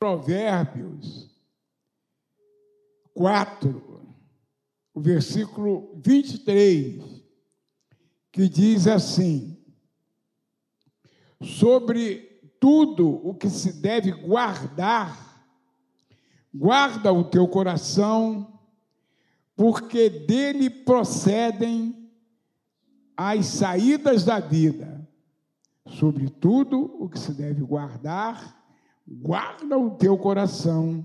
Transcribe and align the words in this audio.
Provérbios 0.00 1.28
4, 3.12 4.00
o 4.94 4.98
versículo 4.98 6.00
23, 6.02 7.22
que 8.32 8.48
diz 8.48 8.86
assim: 8.86 9.62
sobre 11.42 12.40
tudo 12.58 13.10
o 13.10 13.34
que 13.34 13.50
se 13.50 13.74
deve 13.74 14.10
guardar, 14.10 15.46
guarda 16.54 17.12
o 17.12 17.22
teu 17.22 17.46
coração, 17.46 18.58
porque 19.54 20.08
dele 20.08 20.70
procedem 20.70 22.10
as 23.14 23.44
saídas 23.44 24.24
da 24.24 24.40
vida. 24.40 25.06
Sobre 25.86 26.30
tudo 26.30 26.80
o 26.98 27.06
que 27.06 27.18
se 27.18 27.34
deve 27.34 27.60
guardar, 27.60 28.59
guarda 29.10 29.76
o 29.76 29.90
teu 29.90 30.16
coração, 30.16 31.04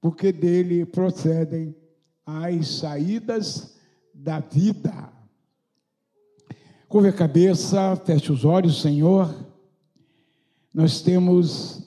porque 0.00 0.32
dele 0.32 0.86
procedem 0.86 1.76
as 2.24 2.68
saídas 2.68 3.76
da 4.14 4.40
vida. 4.40 5.12
Curva 6.88 7.08
a 7.08 7.12
cabeça, 7.12 7.94
feche 7.96 8.32
os 8.32 8.44
olhos, 8.44 8.80
Senhor. 8.80 9.34
Nós 10.72 11.02
temos 11.02 11.86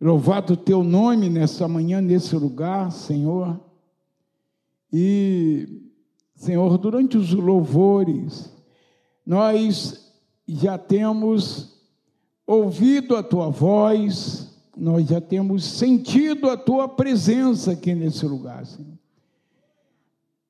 louvado 0.00 0.52
o 0.52 0.56
teu 0.56 0.82
nome 0.82 1.30
nessa 1.30 1.66
manhã, 1.66 2.00
nesse 2.00 2.36
lugar, 2.36 2.92
Senhor. 2.92 3.58
E, 4.92 5.90
Senhor, 6.34 6.76
durante 6.78 7.16
os 7.16 7.32
louvores, 7.32 8.52
nós 9.24 10.12
já 10.46 10.76
temos 10.76 11.80
ouvido 12.46 13.16
a 13.16 13.22
tua 13.22 13.48
voz, 13.48 14.53
nós 14.76 15.06
já 15.06 15.20
temos 15.20 15.64
sentido 15.64 16.50
a 16.50 16.56
tua 16.56 16.88
presença 16.88 17.72
aqui 17.72 17.94
nesse 17.94 18.26
lugar, 18.26 18.66
Senhor. 18.66 18.98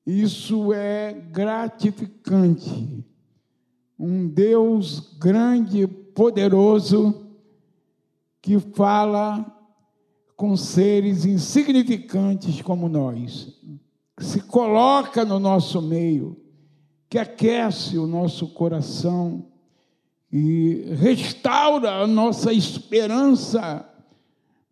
Isso 0.05 0.71
é 0.73 1.13
gratificante. 1.13 3.03
Um 3.97 4.27
Deus 4.27 5.17
grande, 5.17 5.87
poderoso, 5.87 7.25
que 8.41 8.59
fala 8.59 9.51
com 10.35 10.55
seres 10.55 11.25
insignificantes 11.25 12.61
como 12.61 12.87
nós, 12.87 13.57
que 14.15 14.23
se 14.23 14.41
coloca 14.41 15.25
no 15.25 15.39
nosso 15.39 15.81
meio, 15.81 16.37
que 17.09 17.17
aquece 17.17 17.97
o 17.97 18.05
nosso 18.05 18.49
coração 18.49 19.47
e 20.31 20.93
restaura 20.95 22.01
a 22.01 22.07
nossa 22.07 22.51
esperança 22.51 23.89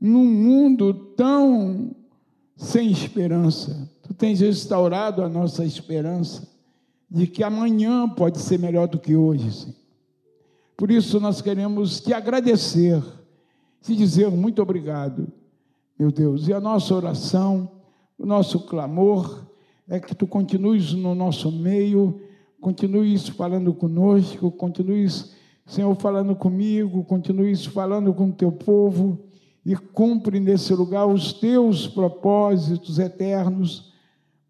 num 0.04 0.26
mundo 0.26 0.94
tão 0.94 1.96
sem 2.58 2.92
esperança. 2.92 3.90
Tu 4.02 4.14
tens 4.14 4.42
restaurado 4.42 5.24
a 5.24 5.30
nossa 5.30 5.64
esperança 5.64 6.46
de 7.10 7.26
que 7.26 7.42
amanhã 7.42 8.10
pode 8.10 8.40
ser 8.40 8.60
melhor 8.60 8.90
do 8.90 9.00
que 9.00 9.16
hoje, 9.16 9.50
Senhor. 9.50 9.76
Por 10.76 10.92
isso 10.92 11.22
nós 11.22 11.42
queremos 11.42 12.02
te 12.02 12.14
agradecer, 12.14 13.02
te 13.82 13.96
dizer 13.96 14.30
muito 14.30 14.62
obrigado, 14.62 15.32
meu 15.98 16.12
Deus. 16.12 16.50
E 16.50 16.54
a 16.54 16.60
nossa 16.60 16.94
oração, 16.94 17.72
o 18.20 18.26
nosso 18.26 18.60
clamor 18.60 19.46
é 19.88 20.02
que 20.02 20.14
tu 20.14 20.28
continues 20.28 20.92
no 20.92 21.16
nosso 21.16 21.50
meio, 21.50 22.20
continues 22.60 23.30
falando 23.30 23.74
conosco, 23.74 24.52
continues, 24.52 25.34
Senhor, 25.66 25.96
falando 25.96 26.36
comigo, 26.36 27.06
continues 27.06 27.66
falando 27.66 28.14
com 28.14 28.28
o 28.28 28.34
teu 28.34 28.52
povo 28.52 29.32
e 29.66 29.76
cumpre 29.76 30.40
nesse 30.40 30.74
lugar 30.74 31.06
os 31.06 31.34
teus 31.34 31.88
propósitos 31.88 33.00
eternos, 33.00 33.94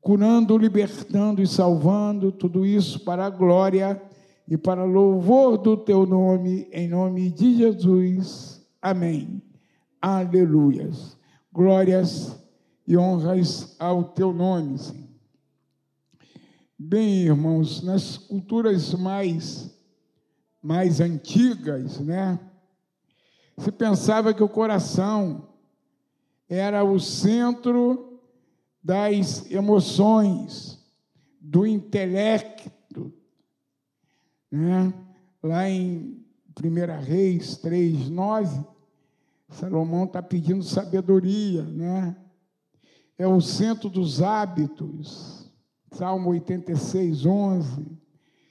curando, 0.02 0.58
libertando 0.58 1.42
e 1.42 1.48
salvando, 1.48 2.32
tudo 2.32 2.66
isso 2.66 3.00
para 3.02 3.26
a 3.26 3.30
glória 3.30 4.02
e 4.48 4.58
para 4.58 4.84
louvor 4.84 5.58
do 5.58 5.78
teu 5.78 6.06
nome, 6.06 6.68
em 6.72 6.88
nome 6.88 7.30
de 7.30 7.58
Jesus. 7.58 8.66
Amém. 8.82 9.42
Aleluias. 10.02 11.18
Glórias 11.52 12.36
e 12.88 12.98
honras 12.98 13.76
ao 13.80 14.04
teu 14.04 14.34
nome, 14.34 14.78
Senhor. 14.78 15.04
Bem, 16.78 17.26
irmãos, 17.26 17.82
nas 17.82 18.18
culturas 18.18 18.94
mais 18.94 19.72
mais 20.64 21.02
antigas, 21.02 22.00
né? 22.00 22.40
Se 23.58 23.72
pensava 23.72 24.34
que 24.34 24.44
o 24.44 24.50
coração 24.50 25.50
era 26.50 26.84
o 26.84 27.00
centro 27.00 28.20
das 28.84 29.50
emoções, 29.50 30.84
do 31.40 31.66
intelecto. 31.66 33.14
Né? 34.52 34.94
Lá 35.42 35.70
em 35.70 36.24
1 36.62 37.04
Reis 37.04 37.58
3, 37.58 38.10
9, 38.10 38.66
Salomão 39.50 40.06
está 40.06 40.22
pedindo 40.22 40.64
sabedoria, 40.64 41.64
né? 41.64 42.16
É 43.18 43.28
o 43.28 43.40
centro 43.40 43.90
dos 43.90 44.22
hábitos, 44.22 45.52
Salmo 45.92 46.32
86, 46.32 47.26
11, 47.26 47.86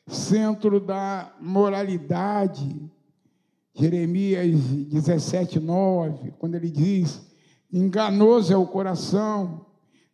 centro 0.07 0.79
da 0.79 1.35
moralidade, 1.41 2.91
Jeremias 3.75 4.61
17, 4.61 5.59
9, 5.59 6.33
quando 6.39 6.55
ele 6.55 6.71
diz: 6.71 7.23
enganoso 7.73 8.53
é 8.53 8.57
o 8.57 8.67
coração 8.67 9.67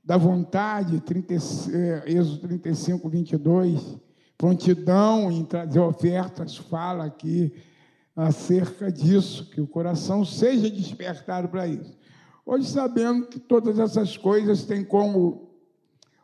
da 0.04 0.16
vontade, 0.16 1.00
30, 1.00 1.34
é, 1.34 2.02
Êxodo 2.06 2.38
35, 2.38 3.08
22, 3.08 3.96
prontidão 4.38 5.30
em 5.30 5.44
trazer 5.44 5.80
ofertas, 5.80 6.56
fala 6.56 7.06
aqui 7.06 7.52
acerca 8.14 8.90
disso, 8.90 9.50
que 9.50 9.60
o 9.60 9.66
coração 9.66 10.24
seja 10.24 10.70
despertado 10.70 11.48
para 11.48 11.66
isso. 11.66 11.98
Hoje, 12.46 12.66
sabendo 12.68 13.26
que 13.26 13.38
todas 13.38 13.78
essas 13.78 14.16
coisas 14.16 14.64
têm 14.64 14.84
como 14.84 15.50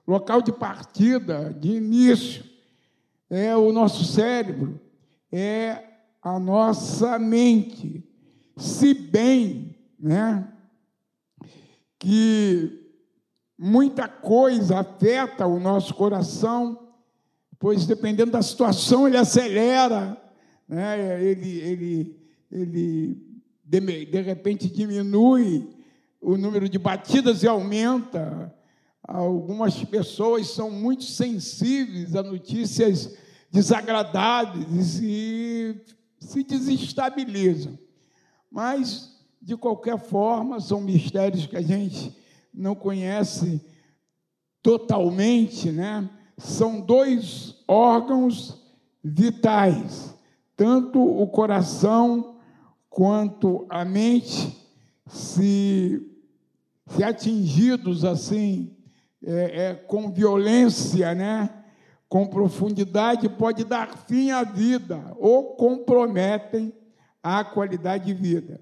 local 0.06 0.40
de 0.40 0.52
partida, 0.52 1.52
de 1.52 1.72
início, 1.72 2.44
é 3.28 3.56
o 3.56 3.72
nosso 3.72 4.04
cérebro, 4.04 4.80
é 5.30 5.94
a 6.24 6.40
nossa 6.40 7.18
mente. 7.18 8.02
Se 8.56 8.94
bem, 8.94 9.76
né, 10.00 10.50
que 11.98 12.80
muita 13.58 14.08
coisa 14.08 14.80
afeta 14.80 15.46
o 15.46 15.60
nosso 15.60 15.92
coração, 15.92 16.88
pois 17.58 17.86
dependendo 17.86 18.32
da 18.32 18.40
situação 18.40 19.06
ele 19.06 19.18
acelera, 19.18 20.20
né, 20.66 21.22
ele, 21.22 21.60
ele, 21.60 22.20
ele 22.50 23.34
de, 23.62 24.06
de 24.06 24.20
repente 24.22 24.68
diminui 24.70 25.68
o 26.22 26.38
número 26.38 26.70
de 26.70 26.78
batidas 26.78 27.42
e 27.42 27.48
aumenta. 27.48 28.54
Algumas 29.06 29.84
pessoas 29.84 30.48
são 30.48 30.70
muito 30.70 31.04
sensíveis 31.04 32.16
a 32.16 32.22
notícias 32.22 33.14
desagradáveis 33.50 35.00
e 35.02 35.84
se 36.24 36.42
desestabilizam. 36.42 37.78
Mas, 38.50 39.18
de 39.40 39.56
qualquer 39.56 39.98
forma, 39.98 40.60
são 40.60 40.80
mistérios 40.80 41.46
que 41.46 41.56
a 41.56 41.62
gente 41.62 42.16
não 42.52 42.74
conhece 42.74 43.60
totalmente, 44.62 45.70
né? 45.70 46.08
São 46.38 46.80
dois 46.80 47.56
órgãos 47.68 48.62
vitais, 49.02 50.14
tanto 50.56 51.00
o 51.00 51.26
coração 51.26 52.36
quanto 52.88 53.66
a 53.68 53.84
mente, 53.84 54.56
se, 55.06 56.00
se 56.86 57.02
atingidos 57.02 58.04
assim, 58.04 58.75
é, 59.22 59.66
é, 59.66 59.75
com 59.75 60.12
violência, 60.12 61.14
né? 61.14 61.63
Com 62.14 62.28
profundidade 62.28 63.28
pode 63.28 63.64
dar 63.64 63.99
fim 64.06 64.31
à 64.31 64.44
vida 64.44 65.16
ou 65.19 65.56
comprometem 65.56 66.72
a 67.20 67.43
qualidade 67.43 68.05
de 68.05 68.14
vida. 68.14 68.61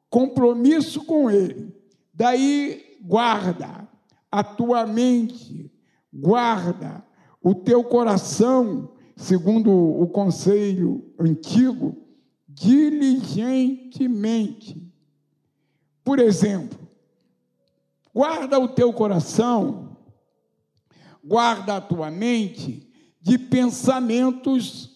compromisso 0.08 1.04
com 1.04 1.31
ele. 1.31 1.75
Daí 2.14 3.00
guarda 3.02 3.90
a 4.31 4.44
tua 4.44 4.86
mente, 4.86 5.72
guarda 6.14 7.04
o 7.42 7.56
teu 7.56 7.84
coração, 7.84 8.92
segundo 9.16 9.72
o 9.72 10.06
conselho 10.06 11.04
antigo, 11.18 11.98
diligentemente. 12.48 14.94
Por 16.04 16.20
exemplo, 16.20 16.78
guarda 18.14 18.60
o 18.60 18.68
teu 18.68 18.94
coração 18.94 19.93
guarda 21.24 21.78
a 21.78 21.81
tua 21.81 22.12
mente 22.12 22.88
de 23.22 23.38
pensamentos 23.38 24.92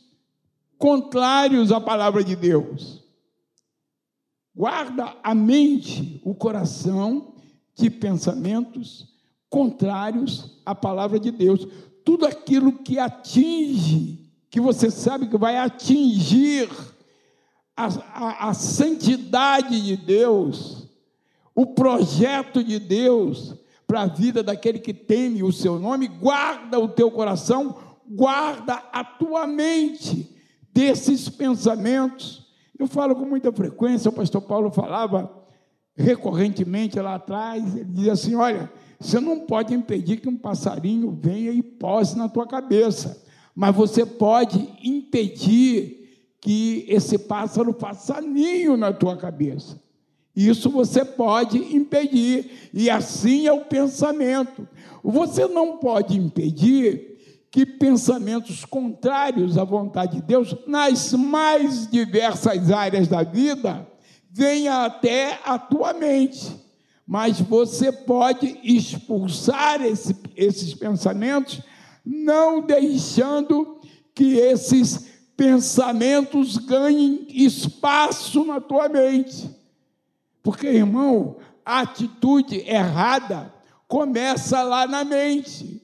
contrários 0.77 1.71
à 1.71 1.79
palavra 1.79 2.23
de 2.23 2.35
Deus. 2.35 3.03
Guarda 4.53 5.15
a 5.23 5.33
mente, 5.33 6.19
o 6.25 6.35
coração 6.35 7.35
de 7.75 7.89
pensamentos 7.89 9.07
contrários 9.49 10.59
à 10.65 10.75
palavra 10.75 11.19
de 11.19 11.31
Deus. 11.31 11.67
Tudo 12.03 12.25
aquilo 12.25 12.73
que 12.73 12.99
atinge, 12.99 14.31
que 14.49 14.59
você 14.59 14.89
sabe 14.89 15.27
que 15.27 15.37
vai 15.37 15.57
atingir 15.57 16.69
a, 17.75 17.85
a, 17.85 18.49
a 18.49 18.53
santidade 18.53 19.79
de 19.79 19.95
Deus, 19.95 20.87
o 21.53 21.67
projeto 21.67 22.63
de 22.63 22.79
Deus, 22.79 23.55
para 23.87 24.01
a 24.01 24.07
vida 24.07 24.43
daquele 24.43 24.79
que 24.79 24.93
teme 24.93 25.41
o 25.41 25.51
seu 25.51 25.79
nome, 25.79 26.09
guarda 26.09 26.77
o 26.77 26.89
teu 26.89 27.09
coração, 27.09 27.77
guarda 28.05 28.83
a 28.91 29.03
tua 29.03 29.47
mente 29.47 30.35
desses 30.73 31.29
pensamentos. 31.29 32.45
Eu 32.77 32.85
falo 32.85 33.15
com 33.15 33.25
muita 33.25 33.51
frequência, 33.51 34.09
o 34.09 34.13
pastor 34.13 34.41
Paulo 34.41 34.69
falava 34.69 35.31
recorrentemente 35.95 36.99
lá 36.99 37.15
atrás, 37.15 37.75
ele 37.75 37.85
dizia 37.85 38.13
assim: 38.13 38.35
olha, 38.35 38.71
você 38.99 39.19
não 39.19 39.39
pode 39.39 39.73
impedir 39.73 40.17
que 40.17 40.29
um 40.29 40.37
passarinho 40.37 41.17
venha 41.19 41.51
e 41.51 41.63
pose 41.63 42.17
na 42.17 42.27
tua 42.27 42.45
cabeça, 42.45 43.23
mas 43.55 43.75
você 43.75 44.05
pode 44.05 44.69
impedir 44.83 46.35
que 46.39 46.85
esse 46.87 47.17
pássaro 47.17 47.73
faça 47.73 48.21
ninho 48.21 48.77
na 48.77 48.93
tua 48.93 49.17
cabeça. 49.17 49.81
Isso 50.37 50.69
você 50.69 51.03
pode 51.03 51.57
impedir, 51.75 52.69
e 52.71 52.91
assim 52.91 53.47
é 53.47 53.51
o 53.51 53.65
pensamento. 53.65 54.67
Você 55.03 55.47
não 55.47 55.77
pode 55.77 56.15
impedir 56.15 57.47
que 57.49 57.65
pensamentos 57.65 58.63
contrários 58.63 59.57
à 59.57 59.63
vontade 59.63 60.17
de 60.17 60.21
Deus, 60.21 60.55
nas 60.67 61.11
mais 61.13 61.89
diversas 61.89 62.69
áreas 62.69 63.07
da 63.07 63.23
vida, 63.23 63.87
venham 64.29 64.79
até 64.79 65.39
a 65.43 65.57
tua 65.57 65.91
mente. 65.93 66.55
Mas 67.07 67.41
você 67.41 67.91
pode 67.91 68.59
expulsar 68.63 69.81
esse, 69.81 70.15
esses 70.35 70.71
pensamentos, 70.75 71.63
não 72.05 72.61
deixando 72.61 73.79
que 74.13 74.35
esses 74.35 75.07
pensamentos 75.35 76.57
ganhem 76.57 77.25
espaço 77.27 78.45
na 78.45 78.61
tua 78.61 78.87
mente. 78.87 79.56
Porque, 80.47 80.65
irmão, 80.65 81.35
a 81.65 81.81
atitude 81.81 82.63
errada 82.65 83.53
começa 83.85 84.63
lá 84.63 84.87
na 84.87 85.03
mente. 85.03 85.83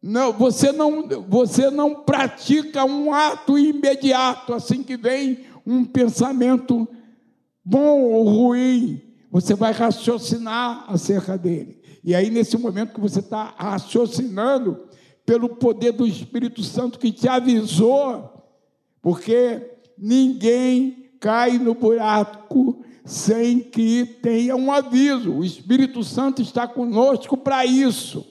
Não, 0.00 0.32
você 0.32 0.70
não, 0.70 1.08
você 1.28 1.68
não 1.68 1.96
pratica 1.96 2.84
um 2.84 3.12
ato 3.12 3.58
imediato 3.58 4.54
assim 4.54 4.84
que 4.84 4.96
vem 4.96 5.40
um 5.66 5.84
pensamento 5.84 6.86
bom 7.64 8.02
ou 8.02 8.22
ruim. 8.28 9.02
Você 9.32 9.52
vai 9.52 9.72
raciocinar 9.72 10.84
acerca 10.86 11.36
dele. 11.36 11.82
E 12.04 12.14
aí, 12.14 12.30
nesse 12.30 12.56
momento 12.56 12.94
que 12.94 13.00
você 13.00 13.18
está 13.18 13.52
raciocinando, 13.58 14.86
pelo 15.26 15.56
poder 15.56 15.90
do 15.90 16.06
Espírito 16.06 16.62
Santo 16.62 17.00
que 17.00 17.10
te 17.10 17.26
avisou, 17.26 18.44
porque 19.02 19.72
ninguém 19.98 21.10
cai 21.18 21.58
no 21.58 21.74
buraco 21.74 22.84
sem 23.08 23.60
que 23.60 24.04
tenha 24.04 24.54
um 24.54 24.70
aviso. 24.70 25.32
O 25.32 25.42
Espírito 25.42 26.04
Santo 26.04 26.42
está 26.42 26.68
conosco 26.68 27.38
para 27.38 27.64
isso. 27.64 28.26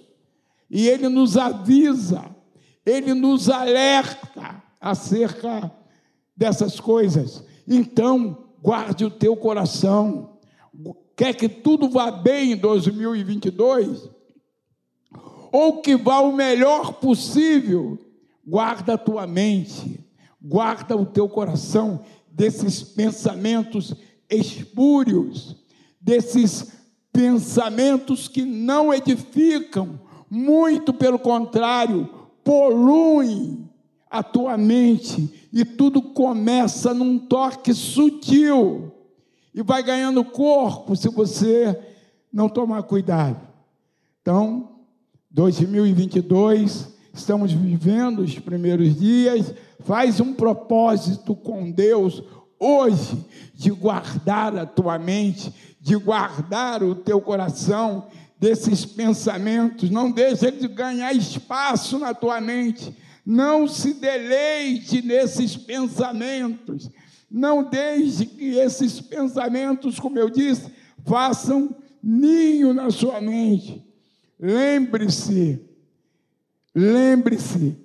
E 0.70 0.88
ele 0.88 1.10
nos 1.10 1.36
avisa, 1.36 2.24
ele 2.86 3.16
nos 3.16 3.50
alerta 3.50 4.62
acerca 4.80 5.72
dessas 6.36 6.80
coisas. 6.80 7.44
Então, 7.68 8.52
guarde 8.62 9.04
o 9.04 9.10
teu 9.10 9.36
coração. 9.36 10.38
Quer 11.16 11.34
que 11.34 11.50
tudo 11.50 11.90
vá 11.90 12.12
bem 12.12 12.52
em 12.52 12.58
2022? 12.58 14.08
Ou 15.52 15.82
que 15.82 15.96
vá 15.96 16.20
o 16.20 16.36
melhor 16.36 16.94
possível? 16.94 17.98
Guarda 18.46 18.94
a 18.94 18.98
tua 18.98 19.26
mente, 19.26 20.06
guarda 20.40 20.96
o 20.96 21.06
teu 21.06 21.28
coração 21.28 22.04
desses 22.30 22.84
pensamentos 22.84 23.96
espúrios, 24.30 25.56
desses 26.00 26.74
pensamentos 27.12 28.28
que 28.28 28.44
não 28.44 28.94
edificam, 28.94 30.00
muito 30.30 30.94
pelo 30.94 31.18
contrário, 31.18 32.10
poluem 32.44 33.68
a 34.10 34.24
tua 34.24 34.58
mente 34.58 35.50
e 35.52 35.66
tudo 35.66 36.02
começa 36.02 36.94
num 36.94 37.18
toque 37.18 37.74
sutil 37.74 38.92
e 39.54 39.62
vai 39.62 39.82
ganhando 39.82 40.24
corpo 40.24 40.96
se 40.96 41.10
você 41.10 41.78
não 42.32 42.48
tomar 42.48 42.84
cuidado. 42.84 43.42
Então, 44.22 44.78
2022, 45.32 46.94
estamos 47.14 47.52
vivendo 47.52 48.20
os 48.20 48.38
primeiros 48.38 49.00
dias, 49.00 49.54
faz 49.80 50.20
um 50.20 50.34
propósito 50.34 51.36
com 51.36 51.72
Deus, 51.72 52.22
hoje 52.60 53.26
de 53.54 53.72
guardar 53.72 54.56
a 54.56 54.66
tua 54.66 54.98
mente, 55.00 55.54
de 55.80 55.96
guardar 55.96 56.84
o 56.84 56.96
teu 56.96 57.20
coração 57.22 58.08
desses 58.40 58.86
pensamentos, 58.86 59.90
não 59.90 60.12
deixe 60.12 60.46
ele 60.46 60.68
ganhar 60.68 61.14
espaço 61.14 61.98
na 61.98 62.14
tua 62.14 62.40
mente, 62.40 62.96
não 63.26 63.68
se 63.68 63.94
deleite 63.96 65.02
nesses 65.02 65.58
pensamentos, 65.58 66.90
não 67.30 67.64
deixe 67.64 68.26
que 68.26 68.58
esses 68.58 69.02
pensamentos, 69.02 70.00
como 70.00 70.18
eu 70.18 70.30
disse, 70.30 70.72
façam 71.06 71.76
ninho 72.02 72.74
na 72.74 72.90
sua 72.90 73.20
mente. 73.20 73.84
lembre-se, 74.40 75.60
lembre-se 76.76 77.76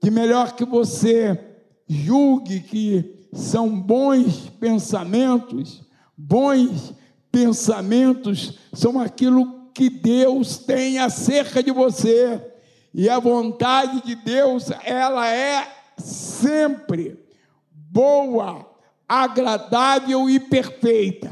que 0.00 0.10
melhor 0.10 0.56
que 0.56 0.64
você 0.64 1.38
julgue 1.86 2.60
que 2.60 3.19
são 3.32 3.68
bons 3.68 4.48
pensamentos, 4.60 5.82
bons 6.16 6.92
pensamentos 7.30 8.58
são 8.72 9.00
aquilo 9.00 9.70
que 9.72 9.88
Deus 9.88 10.58
tem 10.58 10.98
acerca 10.98 11.62
de 11.62 11.70
você. 11.70 12.44
E 12.92 13.08
a 13.08 13.18
vontade 13.18 14.02
de 14.02 14.14
Deus, 14.16 14.70
ela 14.84 15.28
é 15.28 15.66
sempre 15.96 17.18
boa, 17.72 18.66
agradável 19.08 20.28
e 20.28 20.40
perfeita. 20.40 21.30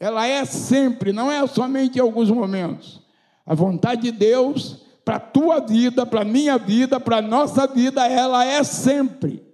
Ela 0.00 0.26
é 0.26 0.44
sempre, 0.44 1.12
não 1.12 1.30
é 1.30 1.46
somente 1.46 1.98
em 1.98 2.00
alguns 2.02 2.30
momentos. 2.30 3.02
A 3.44 3.54
vontade 3.54 4.02
de 4.02 4.12
Deus 4.12 4.84
para 5.04 5.16
a 5.16 5.20
tua 5.20 5.60
vida, 5.60 6.04
para 6.04 6.22
a 6.22 6.24
minha 6.24 6.58
vida, 6.58 6.98
para 6.98 7.18
a 7.18 7.22
nossa 7.22 7.66
vida, 7.66 8.06
ela 8.06 8.44
é 8.44 8.64
sempre 8.64 9.46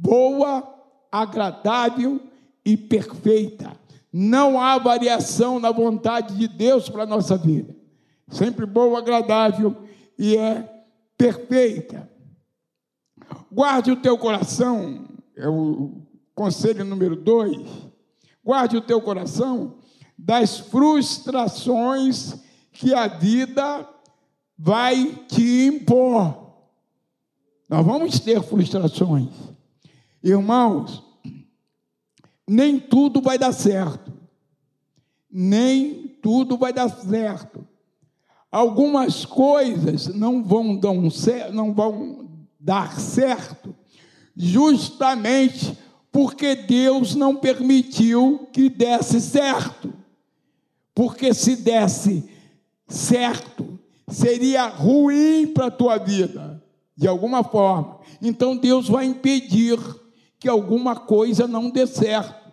boa, 0.00 0.79
agradável 1.10 2.20
e 2.64 2.76
perfeita. 2.76 3.72
Não 4.12 4.60
há 4.60 4.76
variação 4.78 5.60
na 5.60 5.70
vontade 5.70 6.36
de 6.36 6.48
Deus 6.48 6.88
para 6.88 7.04
a 7.04 7.06
nossa 7.06 7.36
vida. 7.36 7.74
Sempre 8.28 8.66
boa, 8.66 8.98
agradável 8.98 9.76
e 10.18 10.36
é 10.36 10.84
perfeita. 11.16 12.08
Guarde 13.50 13.90
o 13.90 13.96
teu 13.96 14.16
coração, 14.16 15.08
é 15.36 15.48
o 15.48 16.02
conselho 16.34 16.84
número 16.84 17.16
dois. 17.16 17.68
Guarde 18.44 18.76
o 18.76 18.80
teu 18.80 19.00
coração 19.00 19.78
das 20.16 20.58
frustrações 20.58 22.34
que 22.72 22.94
a 22.94 23.06
vida 23.06 23.88
vai 24.56 25.24
te 25.28 25.66
impor. 25.66 26.50
Nós 27.68 27.84
vamos 27.84 28.20
ter 28.20 28.42
frustrações. 28.42 29.49
Irmãos, 30.22 31.02
nem 32.48 32.78
tudo 32.78 33.20
vai 33.20 33.38
dar 33.38 33.52
certo. 33.52 34.12
Nem 35.30 36.08
tudo 36.20 36.56
vai 36.58 36.72
dar 36.72 36.88
certo. 36.88 37.66
Algumas 38.50 39.24
coisas 39.24 40.08
não 40.08 40.42
vão 40.42 40.76
dar, 40.76 40.92
não 41.52 41.72
vão 41.72 42.28
dar 42.58 42.98
certo, 42.98 43.74
justamente 44.36 45.78
porque 46.10 46.56
Deus 46.56 47.14
não 47.14 47.36
permitiu 47.36 48.48
que 48.52 48.68
desse 48.68 49.20
certo. 49.20 49.94
Porque 50.92 51.32
se 51.32 51.54
desse 51.54 52.28
certo, 52.88 53.78
seria 54.08 54.66
ruim 54.66 55.46
para 55.46 55.66
a 55.66 55.70
tua 55.70 55.96
vida, 55.96 56.60
de 56.96 57.06
alguma 57.06 57.44
forma. 57.44 58.00
Então 58.20 58.56
Deus 58.56 58.88
vai 58.88 59.06
impedir 59.06 59.78
que 60.40 60.48
alguma 60.48 60.96
coisa 60.96 61.46
não 61.46 61.70
dê 61.70 61.86
certo. 61.86 62.50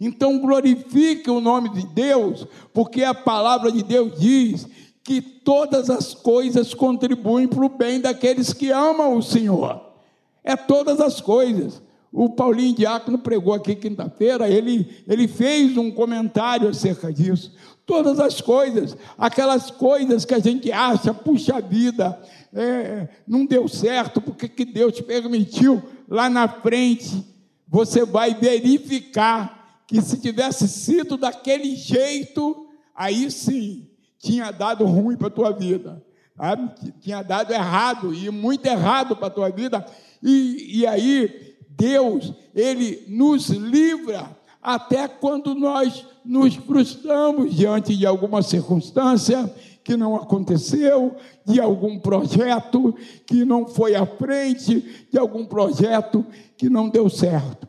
Então 0.00 0.38
glorifique 0.40 1.30
o 1.30 1.40
nome 1.40 1.70
de 1.70 1.86
Deus, 1.86 2.46
porque 2.74 3.02
a 3.04 3.14
palavra 3.14 3.72
de 3.72 3.82
Deus 3.82 4.18
diz 4.18 4.66
que 5.02 5.22
todas 5.22 5.88
as 5.88 6.12
coisas 6.12 6.74
contribuem 6.74 7.48
para 7.48 7.64
o 7.64 7.68
bem 7.68 8.00
daqueles 8.00 8.52
que 8.52 8.70
amam 8.70 9.16
o 9.16 9.22
Senhor. 9.22 9.80
É 10.44 10.54
todas 10.56 11.00
as 11.00 11.20
coisas. 11.20 11.80
O 12.12 12.30
Paulinho 12.30 12.74
Diácono 12.74 13.18
pregou 13.18 13.52
aqui 13.54 13.74
quinta-feira, 13.74 14.48
ele, 14.48 15.02
ele 15.06 15.28
fez 15.28 15.76
um 15.76 15.90
comentário 15.90 16.68
acerca 16.68 17.12
disso 17.12 17.52
todas 17.88 18.20
as 18.20 18.38
coisas, 18.38 18.94
aquelas 19.16 19.70
coisas 19.70 20.26
que 20.26 20.34
a 20.34 20.38
gente 20.38 20.70
acha, 20.70 21.14
puxa 21.14 21.58
vida, 21.58 22.20
é, 22.52 23.08
não 23.26 23.46
deu 23.46 23.66
certo, 23.66 24.20
porque 24.20 24.46
que 24.46 24.66
Deus 24.66 25.00
permitiu, 25.00 25.82
lá 26.06 26.28
na 26.28 26.46
frente, 26.46 27.24
você 27.66 28.04
vai 28.04 28.34
verificar 28.34 29.80
que 29.86 30.02
se 30.02 30.20
tivesse 30.20 30.68
sido 30.68 31.16
daquele 31.16 31.74
jeito, 31.74 32.68
aí 32.94 33.30
sim, 33.30 33.88
tinha 34.18 34.50
dado 34.50 34.84
ruim 34.84 35.16
para 35.16 35.28
a 35.28 35.30
tua 35.30 35.50
vida, 35.50 36.04
tinha 37.00 37.22
dado 37.22 37.54
errado, 37.54 38.12
e 38.12 38.28
muito 38.28 38.66
errado 38.66 39.16
para 39.16 39.28
a 39.28 39.30
tua 39.30 39.48
vida, 39.48 39.82
e, 40.22 40.80
e 40.80 40.86
aí 40.86 41.56
Deus, 41.70 42.34
Ele 42.54 43.06
nos 43.08 43.48
livra 43.48 44.37
até 44.62 45.06
quando 45.06 45.54
nós 45.54 46.04
nos 46.24 46.54
frustramos 46.54 47.54
diante 47.54 47.96
de 47.96 48.06
alguma 48.06 48.42
circunstância 48.42 49.52
que 49.82 49.96
não 49.96 50.16
aconteceu, 50.16 51.16
de 51.46 51.60
algum 51.60 51.98
projeto 51.98 52.94
que 53.26 53.44
não 53.44 53.66
foi 53.66 53.94
à 53.94 54.04
frente, 54.04 55.06
de 55.10 55.18
algum 55.18 55.46
projeto 55.46 56.26
que 56.56 56.68
não 56.68 56.88
deu 56.88 57.08
certo. 57.08 57.66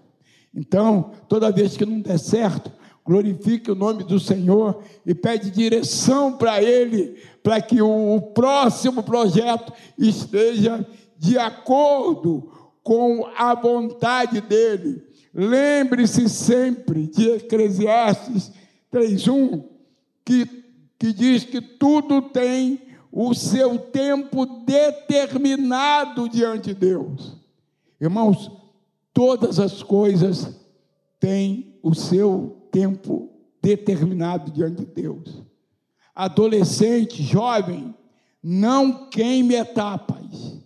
Então, 0.54 1.12
toda 1.30 1.52
vez 1.52 1.78
que 1.78 1.86
não 1.86 2.02
der 2.02 2.20
certo, 2.20 2.72
glorifique 3.06 3.72
o 3.72 3.76
nome 3.76 4.04
do 4.04 4.20
Senhor 4.20 4.84
e 5.06 5.16
pede 5.16 5.50
direção 5.50 6.34
para 6.34 6.62
Ele, 6.62 7.16
para 7.42 7.62
que 7.62 7.82
o 7.82 8.20
próximo 8.34 9.02
projeto 9.02 9.72
esteja 9.98 10.86
de 11.18 11.38
acordo 11.38 12.52
com 12.84 13.30
a 13.38 13.54
vontade 13.54 14.42
dEle 14.42 15.09
Lembre-se 15.34 16.28
sempre 16.28 17.08
de 17.08 17.30
Eclesiastes 17.30 18.52
3:1, 18.92 19.64
que, 20.26 20.46
que 20.98 21.14
diz 21.14 21.44
que 21.44 21.62
tudo 21.62 22.22
tem 22.22 22.82
o 23.12 23.34
seu 23.34 23.78
tempo 23.78 24.46
determinado 24.66 26.28
diante 26.28 26.74
de 26.74 26.80
Deus. 26.80 27.38
Irmãos, 28.00 28.52
todas 29.14 29.60
as 29.60 29.84
coisas 29.84 30.56
têm 31.20 31.80
o 31.84 31.94
seu 31.94 32.68
tempo 32.72 33.30
determinado 33.62 34.52
diante 34.52 34.86
de 34.86 34.86
Deus. 34.86 35.44
Adolescente, 36.16 37.22
jovem, 37.22 37.94
não 38.42 39.10
queime 39.10 39.56
etapas. 39.56 40.58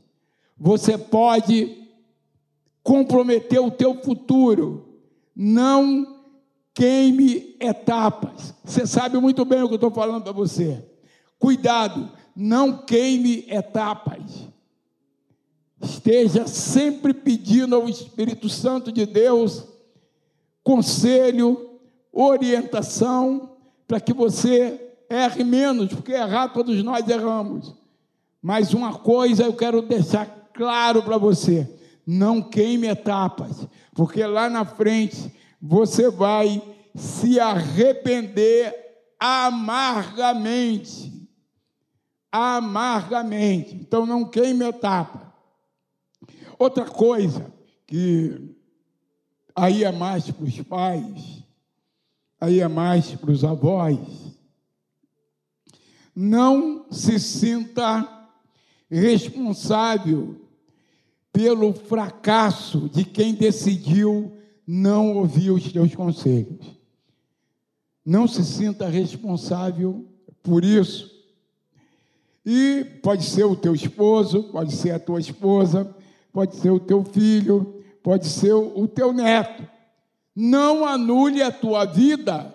Você 0.58 0.98
pode 0.98 1.82
comprometer 2.83 3.59
o 3.61 3.71
teu 3.71 3.95
futuro. 4.03 4.99
Não 5.35 6.21
queime 6.73 7.55
etapas. 7.59 8.53
Você 8.63 8.85
sabe 8.85 9.17
muito 9.17 9.45
bem 9.45 9.61
o 9.63 9.67
que 9.67 9.73
eu 9.73 9.77
estou 9.77 9.91
falando 9.91 10.23
para 10.23 10.31
você. 10.31 10.83
Cuidado, 11.39 12.11
não 12.35 12.77
queime 12.85 13.45
etapas. 13.47 14.47
Esteja 15.81 16.47
sempre 16.47 17.13
pedindo 17.13 17.75
ao 17.75 17.89
Espírito 17.89 18.47
Santo 18.49 18.91
de 18.91 19.05
Deus 19.05 19.67
conselho, 20.63 21.79
orientação, 22.11 23.57
para 23.85 23.99
que 23.99 24.13
você 24.13 24.79
erre 25.09 25.43
menos, 25.43 25.89
porque 25.89 26.13
errar 26.13 26.49
todos 26.49 26.81
nós 26.81 27.07
erramos. 27.07 27.75
Mas 28.41 28.73
uma 28.73 28.93
coisa 28.93 29.43
eu 29.43 29.53
quero 29.53 29.81
deixar 29.81 30.25
claro 30.53 31.03
para 31.03 31.17
você: 31.17 31.69
não 32.05 32.41
queime 32.41 32.88
etapas, 32.88 33.67
porque 33.93 34.25
lá 34.25 34.50
na 34.50 34.65
frente 34.65 35.33
você 35.62 36.10
vai 36.10 36.62
se 36.95 37.39
arrepender 37.39 38.75
amargamente. 39.19 41.12
Amargamente. 42.31 43.75
Então 43.75 44.05
não 44.05 44.25
queime 44.25 44.65
etapa. 44.65 45.33
Outra 46.57 46.86
coisa 46.86 47.51
que 47.88 48.55
aí 49.55 49.83
é 49.83 49.91
mais 49.91 50.29
para 50.29 50.43
os 50.43 50.62
pais, 50.62 51.43
aí 52.39 52.60
é 52.60 52.67
mais 52.67 53.12
para 53.15 53.31
os 53.31 53.43
avós, 53.43 54.00
não 56.15 56.91
se 56.91 57.19
sinta 57.19 58.27
responsável 58.89 60.42
pelo 61.33 61.73
fracasso 61.73 62.87
de 62.87 63.03
quem 63.03 63.33
decidiu 63.33 64.31
não 64.65 65.17
ouvir 65.17 65.49
os 65.49 65.73
teus 65.73 65.93
conselhos. 65.95 66.65
Não 68.05 68.27
se 68.27 68.45
sinta 68.45 68.87
responsável 68.87 70.05
por 70.43 70.63
isso. 70.63 71.11
E 72.45 72.85
pode 73.01 73.23
ser 73.23 73.45
o 73.45 73.55
teu 73.55 73.73
esposo, 73.73 74.43
pode 74.43 74.73
ser 74.73 74.91
a 74.91 74.99
tua 74.99 75.19
esposa, 75.19 75.95
pode 76.31 76.55
ser 76.57 76.69
o 76.69 76.79
teu 76.79 77.03
filho, 77.03 77.83
pode 78.03 78.27
ser 78.27 78.53
o 78.53 78.87
teu 78.87 79.11
neto. 79.11 79.67
Não 80.35 80.85
anule 80.85 81.41
a 81.41 81.51
tua 81.51 81.85
vida 81.85 82.53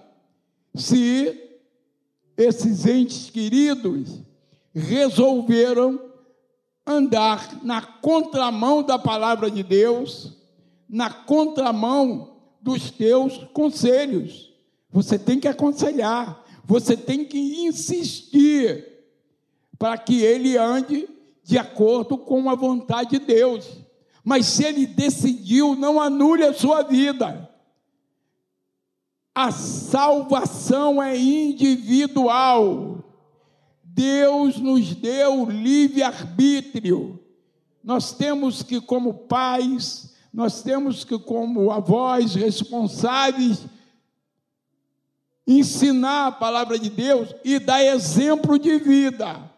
se 0.75 1.37
esses 2.37 2.87
entes 2.87 3.31
queridos 3.31 4.21
resolveram 4.73 6.08
andar 6.89 7.63
na 7.63 7.83
contramão 7.83 8.83
da 8.83 8.99
palavra 8.99 9.51
de 9.51 9.63
Deus, 9.63 10.33
na 10.89 11.11
contramão 11.11 12.39
dos 12.61 12.91
teus 12.91 13.39
conselhos. 13.53 14.53
Você 14.91 15.19
tem 15.19 15.39
que 15.39 15.47
aconselhar, 15.47 16.43
você 16.65 16.97
tem 16.97 17.25
que 17.25 17.39
insistir 17.67 18.87
para 19.79 19.99
que 19.99 20.23
ele 20.23 20.57
ande 20.57 21.09
de 21.45 21.59
acordo 21.59 22.17
com 22.17 22.49
a 22.51 22.55
vontade 22.55 23.19
de 23.19 23.19
Deus. 23.21 23.69
Mas 24.25 24.47
se 24.47 24.65
ele 24.65 24.87
decidiu, 24.87 25.75
não 25.75 26.01
anule 26.01 26.45
a 26.45 26.53
sua 26.53 26.83
vida. 26.83 27.49
A 29.35 29.53
salvação 29.53 31.03
é 31.03 31.17
individual. 31.17 32.88
Deus 33.99 34.61
nos 34.61 34.95
deu 34.95 35.51
livre-arbítrio. 35.51 37.19
Nós 37.83 38.13
temos 38.13 38.63
que, 38.63 38.81
como 38.81 39.13
pais, 39.13 40.15
nós 40.33 40.63
temos 40.63 41.03
que, 41.03 41.19
como 41.19 41.73
avós 41.73 42.37
responsáveis, 42.37 43.67
ensinar 45.45 46.29
a 46.29 46.33
palavra 46.33 46.79
de 46.79 46.89
Deus 46.89 47.35
e 47.45 47.59
dar 47.59 47.83
exemplo 47.83 48.57
de 48.57 48.79
vida. 48.79 49.51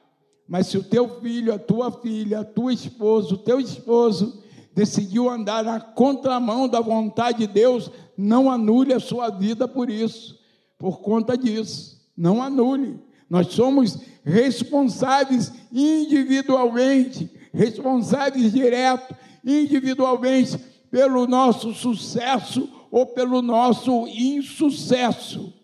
Mas 0.48 0.68
se 0.68 0.78
o 0.78 0.84
teu 0.84 1.20
filho, 1.20 1.52
a 1.52 1.58
tua 1.58 1.92
filha, 1.92 2.40
a 2.40 2.44
tua 2.44 2.72
esposa, 2.72 3.34
o 3.34 3.38
teu 3.38 3.60
esposo 3.60 4.42
decidiu 4.74 5.28
andar 5.28 5.62
na 5.62 5.78
contramão 5.78 6.66
da 6.66 6.80
vontade 6.80 7.40
de 7.40 7.46
Deus, 7.46 7.90
não 8.16 8.50
anule 8.50 8.94
a 8.94 9.00
sua 9.00 9.28
vida 9.28 9.68
por 9.68 9.90
isso, 9.90 10.40
por 10.78 11.00
conta 11.00 11.36
disso. 11.36 12.00
Não 12.16 12.42
anule. 12.42 13.09
Nós 13.30 13.46
somos 13.52 13.96
responsáveis 14.24 15.52
individualmente, 15.72 17.30
responsáveis 17.54 18.52
direto, 18.52 19.14
individualmente, 19.44 20.58
pelo 20.90 21.28
nosso 21.28 21.72
sucesso 21.72 22.68
ou 22.90 23.06
pelo 23.06 23.40
nosso 23.40 24.08
insucesso. 24.08 25.54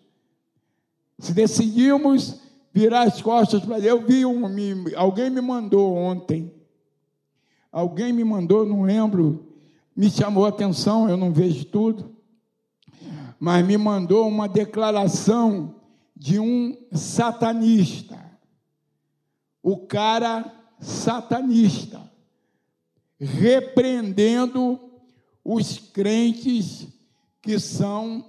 Se 1.18 1.34
decidimos 1.34 2.40
virar 2.72 3.02
as 3.02 3.20
costas 3.20 3.64
para 3.64 3.80
Deus, 3.80 4.00
eu 4.00 4.06
vi 4.06 4.24
um, 4.24 4.48
me, 4.48 4.94
alguém 4.94 5.28
me 5.28 5.40
mandou 5.40 5.92
ontem, 5.92 6.54
alguém 7.72 8.12
me 8.12 8.22
mandou, 8.22 8.64
não 8.64 8.82
lembro, 8.82 9.44
me 9.96 10.08
chamou 10.08 10.46
a 10.46 10.50
atenção, 10.50 11.08
eu 11.08 11.16
não 11.16 11.32
vejo 11.32 11.64
tudo, 11.64 12.14
mas 13.40 13.66
me 13.66 13.76
mandou 13.76 14.28
uma 14.28 14.46
declaração 14.46 15.74
de 16.16 16.40
um 16.40 16.74
satanista. 16.92 18.18
O 19.62 19.76
cara 19.86 20.50
satanista, 20.80 22.00
repreendendo 23.18 24.80
os 25.44 25.78
crentes 25.78 26.88
que 27.42 27.58
são 27.58 28.24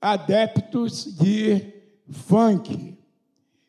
adeptos 0.00 1.04
de 1.16 1.72
funk. 2.10 2.98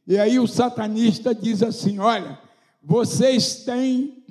E 0.07 0.17
aí 0.17 0.39
o 0.39 0.47
satanista 0.47 1.35
diz 1.35 1.61
assim: 1.61 1.99
olha, 1.99 2.39
vocês 2.83 3.63
têm 3.63 4.25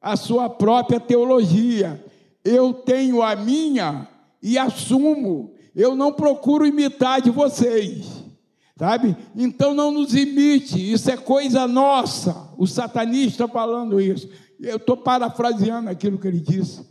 a 0.00 0.16
sua 0.16 0.48
própria 0.48 0.98
teologia, 0.98 2.04
eu 2.44 2.72
tenho 2.72 3.22
a 3.22 3.36
minha 3.36 4.08
e 4.42 4.58
assumo, 4.58 5.54
eu 5.74 5.94
não 5.94 6.12
procuro 6.12 6.66
imitar 6.66 7.20
de 7.20 7.30
vocês, 7.30 8.21
sabe? 8.76 9.16
Então 9.34 9.74
não 9.74 9.90
nos 9.90 10.14
imite, 10.14 10.92
isso 10.92 11.10
é 11.10 11.16
coisa 11.16 11.66
nossa. 11.66 12.50
O 12.56 12.66
satanista 12.66 13.46
falando 13.48 14.00
isso. 14.00 14.28
Eu 14.58 14.76
estou 14.76 14.96
parafraseando 14.96 15.90
aquilo 15.90 16.18
que 16.18 16.28
ele 16.28 16.40
disse. 16.40 16.86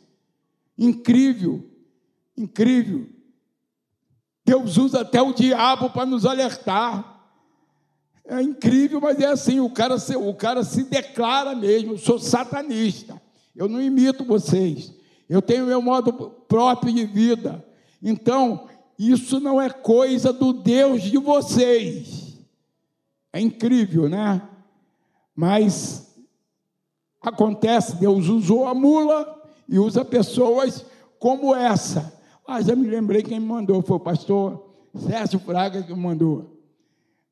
Incrível, 0.77 1.63
incrível. 2.37 3.07
Deus 4.43 4.77
usa 4.77 5.01
até 5.01 5.21
o 5.21 5.33
diabo 5.33 5.89
para 5.89 6.05
nos 6.05 6.25
alertar. 6.25 7.11
É 8.25 8.41
incrível, 8.41 8.99
mas 9.01 9.19
é 9.19 9.27
assim, 9.27 9.59
o 9.59 9.69
cara, 9.69 9.97
se, 9.97 10.15
o 10.15 10.33
cara 10.33 10.63
se 10.63 10.83
declara 10.83 11.55
mesmo, 11.55 11.97
sou 11.97 12.19
satanista. 12.19 13.21
Eu 13.55 13.67
não 13.67 13.81
imito 13.81 14.23
vocês. 14.23 14.93
Eu 15.29 15.41
tenho 15.41 15.65
meu 15.65 15.81
modo 15.81 16.13
próprio 16.47 16.93
de 16.93 17.05
vida. 17.05 17.65
Então, 18.01 18.67
isso 19.09 19.39
não 19.39 19.61
é 19.61 19.69
coisa 19.69 20.33
do 20.33 20.53
Deus 20.53 21.03
de 21.03 21.17
vocês. 21.17 22.37
É 23.33 23.39
incrível, 23.39 24.09
né? 24.09 24.41
Mas 25.35 26.13
acontece, 27.21 27.95
Deus 27.95 28.27
usou 28.27 28.67
a 28.67 28.73
mula 28.73 29.41
e 29.67 29.79
usa 29.79 30.03
pessoas 30.03 30.85
como 31.17 31.55
essa 31.55 32.21
ah, 32.51 32.61
já 32.61 32.75
me 32.75 32.85
lembrei 32.85 33.23
quem 33.23 33.39
me 33.39 33.45
mandou, 33.45 33.81
foi 33.81 33.95
o 33.95 33.99
pastor 33.99 34.75
Sérgio 34.93 35.39
Fraga 35.39 35.81
que 35.81 35.93
me 35.93 36.01
mandou 36.01 36.61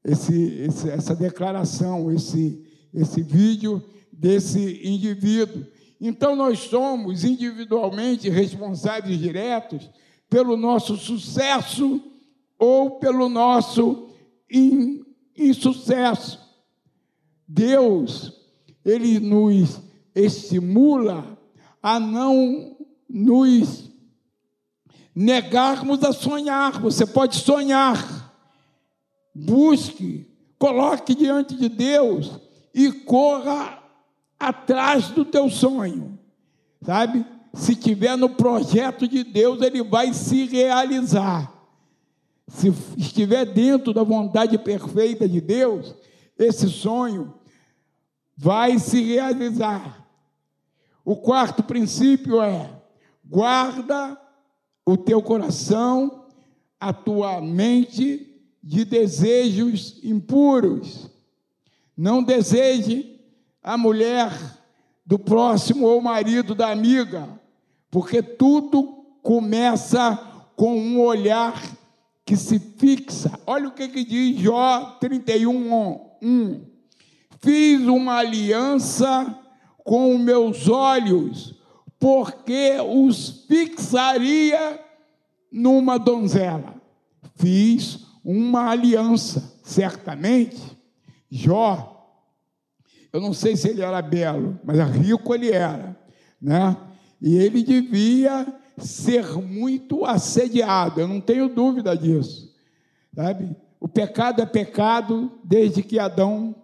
esse, 0.02 0.34
esse, 0.62 0.90
essa 0.90 1.14
declaração, 1.14 2.10
esse, 2.10 2.66
esse 2.94 3.22
vídeo 3.22 3.84
desse 4.14 4.80
indivíduo. 4.82 5.66
Então, 6.00 6.38
nós 6.38 6.60
somos 6.60 7.26
individualmente 7.26 8.30
responsáveis 8.30 9.20
diretos 9.20 9.90
pelo 10.30 10.56
nosso 10.56 10.96
sucesso 10.96 12.02
ou 12.58 13.00
pelo 13.00 13.28
nosso 13.30 14.10
insucesso. 15.36 16.40
Deus, 17.48 18.34
Ele 18.86 19.20
nos 19.20 19.82
estimula 20.14 21.38
a 21.82 22.00
não 22.00 22.78
nos 23.10 23.90
negarmos 25.16 26.04
a 26.04 26.14
sonhar. 26.14 26.80
Você 26.82 27.06
pode 27.06 27.38
sonhar, 27.38 28.34
busque, 29.34 30.28
coloque 30.60 31.16
diante 31.16 31.56
de 31.56 31.70
Deus 31.70 32.40
e 32.74 32.92
corra 32.92 33.82
atrás 34.40 35.10
do 35.10 35.26
teu 35.26 35.50
sonho, 35.50 36.20
sabe? 36.82 37.26
Se 37.54 37.76
tiver 37.76 38.16
no 38.16 38.30
projeto 38.30 39.08
de 39.08 39.24
Deus, 39.24 39.62
ele 39.62 39.84
vai 39.84 40.14
se 40.14 40.46
realizar. 40.46 41.52
Se 42.48 42.74
estiver 42.98 43.46
dentro 43.46 43.94
da 43.94 44.04
vontade 44.04 44.58
perfeita 44.58 45.28
de 45.28 45.40
Deus, 45.40 45.96
esse 46.38 46.70
sonho 46.70 47.34
vai 48.36 48.80
se 48.80 49.04
realizar. 49.04 50.08
O 51.04 51.16
quarto 51.16 51.64
princípio 51.64 52.42
é: 52.42 52.70
guarda 53.26 54.20
o 54.86 54.98
teu 54.98 55.22
coração, 55.22 56.26
a 56.80 56.94
tua 56.94 57.42
mente 57.42 58.26
de 58.64 58.86
desejos 58.86 60.00
impuros. 60.04 61.10
Não 61.96 62.24
deseje 62.24 63.20
a 63.62 63.78
mulher 63.78 64.32
do 65.06 65.20
próximo 65.20 65.88
ou 65.88 66.00
o 66.00 66.04
marido 66.04 66.56
da 66.56 66.72
amiga, 66.72 67.39
porque 67.92 68.22
tudo 68.22 69.06
começa 69.22 70.16
com 70.56 70.78
um 70.78 71.00
olhar 71.02 71.62
que 72.26 72.36
se 72.36 72.60
fixa. 72.60 73.32
Olha 73.48 73.70
o 73.70 73.72
que, 73.72 73.88
que 73.88 74.04
diz 74.04 74.40
Jó 74.40 74.98
31, 75.00 76.00
1. 76.22 76.62
Fiz 77.40 77.82
uma 77.88 78.16
aliança 78.16 79.40
com 79.84 80.18
meus 80.18 80.68
olhos 80.68 81.56
porque 82.00 82.78
os 82.80 83.46
fixaria 83.48 84.80
numa 85.52 85.98
donzela. 85.98 86.76
Fiz 87.36 88.06
uma 88.24 88.70
aliança, 88.70 89.60
certamente. 89.64 90.62
Jó, 91.30 92.00
eu 93.12 93.20
não 93.20 93.34
sei 93.34 93.56
se 93.56 93.70
ele 93.70 93.82
era 93.82 94.02
belo, 94.02 94.60
mas 94.64 94.80
rico 94.92 95.34
ele 95.34 95.52
era, 95.52 95.98
né? 96.42 96.78
E 97.22 97.36
ele 97.38 97.64
devia 97.64 98.48
ser 98.78 99.26
muito 99.38 100.06
assediado, 100.06 101.02
eu 101.02 101.08
não 101.08 101.20
tenho 101.20 101.50
dúvida 101.50 101.96
disso, 101.98 102.54
sabe? 103.14 103.56
O 103.80 103.88
pecado 103.88 104.42
é 104.42 104.46
pecado 104.46 105.32
desde 105.44 105.84
que 105.84 106.00
Adão 106.00 106.56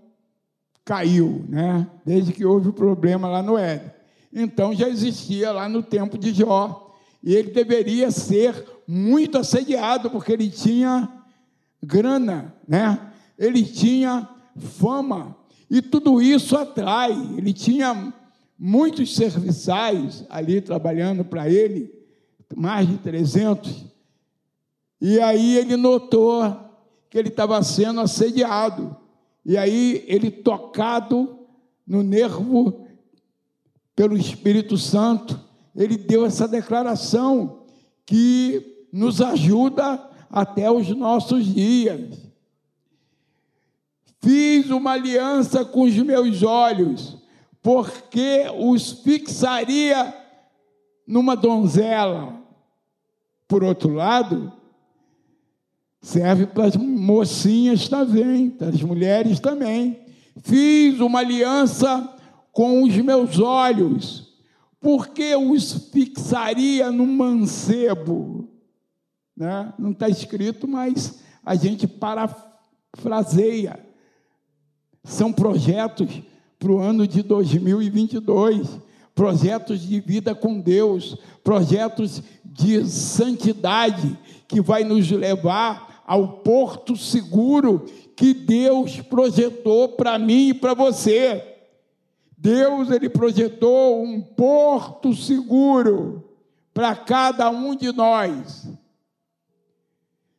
caiu, 0.84 1.46
né? 1.50 1.88
Desde 2.06 2.32
que 2.32 2.46
houve 2.46 2.70
o 2.70 2.74
problema 2.74 3.28
lá 3.28 3.42
no 3.42 3.58
Éden 3.58 3.96
então 4.36 4.76
já 4.76 4.90
existia 4.90 5.54
lá 5.54 5.70
no 5.70 5.82
tempo 5.82 6.18
de 6.18 6.34
Jó. 6.34 6.94
E 7.24 7.34
ele 7.34 7.52
deveria 7.52 8.12
ser 8.12 8.54
muito 8.86 9.38
assediado, 9.38 10.12
porque 10.12 10.34
ele 10.34 10.50
tinha 10.50 11.10
grana, 11.82 12.54
né? 12.68 13.00
ele 13.40 13.64
tinha 13.64 14.28
fama, 14.56 15.36
e 15.70 15.82
tudo 15.82 16.22
isso 16.22 16.56
atrai. 16.56 17.14
Ele 17.38 17.54
tinha 17.54 18.14
muitos 18.58 19.16
serviçais 19.16 20.26
ali 20.30 20.62
trabalhando 20.62 21.24
para 21.24 21.50
ele, 21.50 21.94
mais 22.56 22.88
de 22.88 22.98
300. 22.98 23.86
E 25.02 25.20
aí 25.20 25.58
ele 25.58 25.76
notou 25.76 26.44
que 27.10 27.18
ele 27.18 27.30
estava 27.30 27.62
sendo 27.64 28.02
assediado. 28.02 28.96
E 29.46 29.58
aí 29.58 30.04
ele, 30.08 30.32
tocado 30.32 31.40
no 31.86 32.02
nervo 32.02 32.88
pelo 33.96 34.18
Espírito 34.18 34.78
Santo, 34.78 35.40
ele 35.76 35.98
deu 35.98 36.26
essa 36.26 36.48
declaração 36.48 37.64
que 38.06 38.88
nos 38.92 39.22
ajuda 39.22 40.10
até 40.30 40.70
os 40.72 40.90
nossos 40.90 41.46
dias. 41.46 42.26
Fiz 44.20 44.70
uma 44.72 44.94
aliança 44.94 45.64
com 45.64 45.84
os 45.84 45.96
meus 45.98 46.42
olhos, 46.42 47.18
porque 47.66 48.46
os 48.60 48.92
fixaria 48.92 50.14
numa 51.08 51.36
donzela. 51.36 52.40
Por 53.48 53.64
outro 53.64 53.92
lado, 53.92 54.54
serve 56.00 56.46
para 56.46 56.66
as 56.66 56.76
mocinhas 56.76 57.90
também, 57.90 58.52
para 58.52 58.68
as 58.68 58.80
mulheres 58.84 59.40
também. 59.40 60.00
Fiz 60.44 61.00
uma 61.00 61.22
aliança 61.22 62.08
com 62.52 62.84
os 62.84 62.96
meus 62.98 63.40
olhos, 63.40 64.32
porque 64.80 65.36
os 65.36 65.90
fixaria 65.90 66.92
num 66.92 67.08
mancebo. 67.08 68.48
Né? 69.36 69.74
Não 69.80 69.90
está 69.90 70.08
escrito, 70.08 70.68
mas 70.68 71.20
a 71.44 71.56
gente 71.56 71.88
parafraseia. 71.88 73.84
São 75.04 75.34
projetos 75.34 76.22
para 76.60 76.72
o 76.72 76.80
ano 76.80 77.08
de 77.08 77.22
2022 77.22 78.86
projetos 79.16 79.80
de 79.80 80.02
vida 80.02 80.36
com 80.36 80.60
Deus, 80.60 81.18
projetos 81.42 82.22
de 82.44 82.86
santidade 82.86 84.20
que 84.46 84.60
vai 84.60 84.84
nos 84.84 85.10
levar 85.10 86.04
ao 86.06 86.40
porto 86.40 86.98
seguro 86.98 87.86
que 88.16 88.34
Deus 88.34 89.00
projetou 89.00 89.90
para 89.90 90.20
mim 90.20 90.50
e 90.50 90.54
para 90.54 90.74
você. 90.74 91.44
Deus 92.38 92.92
ele 92.92 93.10
projetou 93.10 94.04
um 94.04 94.22
porto 94.22 95.16
seguro 95.16 96.30
para 96.74 96.94
cada 96.94 97.50
um 97.50 97.74
de 97.74 97.92
nós. 97.94 98.68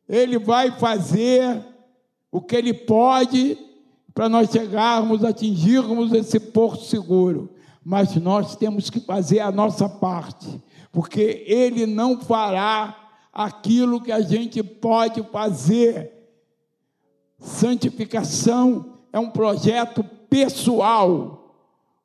Ele 0.07 0.37
vai 0.37 0.71
fazer 0.79 1.65
o 2.31 2.39
que 2.39 2.55
ele 2.55 2.73
pode 2.73 3.57
para 4.17 4.27
nós 4.27 4.49
chegarmos, 4.49 5.23
atingirmos 5.23 6.11
esse 6.11 6.39
porto 6.39 6.83
seguro 6.85 7.51
mas 7.89 8.13
nós 8.17 8.53
temos 8.57 8.89
que 8.89 8.99
fazer 8.99 9.39
a 9.39 9.49
nossa 9.49 9.87
parte, 9.87 10.61
porque 10.91 11.45
Ele 11.47 11.85
não 11.85 12.19
fará 12.19 13.11
aquilo 13.31 14.01
que 14.01 14.11
a 14.11 14.19
gente 14.19 14.61
pode 14.61 15.23
fazer. 15.31 16.11
Santificação 17.39 18.97
é 19.13 19.17
um 19.17 19.29
projeto 19.29 20.03
pessoal, 20.29 21.55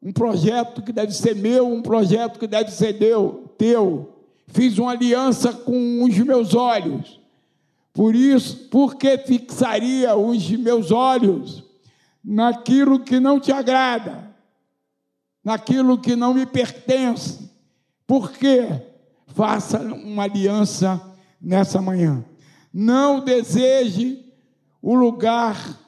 um 0.01 0.13
projeto 0.13 0.83
que 0.83 0.93
deve 0.93 1.13
ser 1.13 1.35
meu, 1.35 1.67
um 1.67 1.83
projeto 1.83 2.39
que 2.39 2.47
deve 2.47 2.71
ser 2.71 2.93
deu, 2.93 3.53
teu. 3.59 4.21
Fiz 4.47 4.79
uma 4.79 4.93
aliança 4.93 5.53
com 5.53 6.05
os 6.05 6.17
meus 6.17 6.55
olhos. 6.55 7.21
Por 7.93 8.15
isso, 8.15 8.69
por 8.69 8.95
que 8.95 9.19
fixaria 9.19 10.15
os 10.15 10.49
meus 10.49 10.93
olhos 10.93 11.72
naquilo 12.25 13.01
que 13.01 13.19
não 13.19 13.41
te 13.41 13.53
agrada? 13.53 14.33
naquilo 15.45 15.99
que 15.99 16.15
não 16.15 16.35
me 16.35 16.47
pertence. 16.47 17.51
Por 18.07 18.33
quê? 18.33 18.69
Faça 19.29 19.81
uma 19.81 20.25
aliança 20.25 21.01
nessa 21.41 21.81
manhã. 21.81 22.25
Não 22.73 23.21
deseje 23.21 24.25
o 24.81 24.95
lugar, 24.95 25.79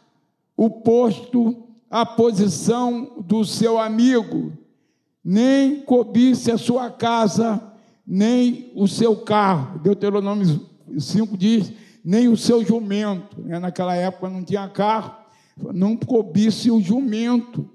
o 0.56 0.70
posto, 0.70 1.68
a 1.90 2.04
posição 2.04 3.22
do 3.26 3.44
seu 3.44 3.78
amigo, 3.78 4.52
nem 5.24 5.80
cobice 5.82 6.50
a 6.50 6.58
sua 6.58 6.90
casa, 6.90 7.62
nem 8.06 8.70
o 8.74 8.86
seu 8.86 9.16
carro. 9.16 9.78
Deuteronômio 9.78 10.68
5 10.98 11.36
diz: 11.36 11.72
nem 12.04 12.28
o 12.28 12.36
seu 12.36 12.64
jumento. 12.64 13.36
Naquela 13.40 13.94
época 13.94 14.28
não 14.28 14.44
tinha 14.44 14.68
carro. 14.68 15.23
Não 15.72 15.96
cobice 15.96 16.70
o 16.70 16.80
jumento 16.80 17.70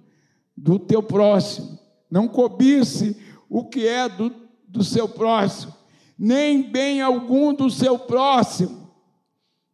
do 0.56 0.78
teu 0.78 1.02
próximo. 1.02 1.80
Não 2.10 2.28
cobice 2.28 3.16
o 3.50 3.66
que 3.66 3.88
é 3.88 4.10
do, 4.10 4.34
do 4.68 4.84
seu 4.84 5.08
próximo, 5.08 5.74
nem 6.18 6.70
bem 6.70 7.02
algum 7.02 7.54
do 7.54 7.70
seu 7.70 7.98
próximo. 7.98 8.90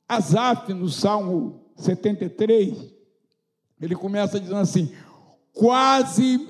Asaf, 0.07 0.71
no 0.73 0.89
Salmo 0.89 1.71
73, 1.75 2.77
ele 3.81 3.95
começa 3.95 4.39
dizendo 4.39 4.59
assim: 4.59 4.91
quase 5.51 6.47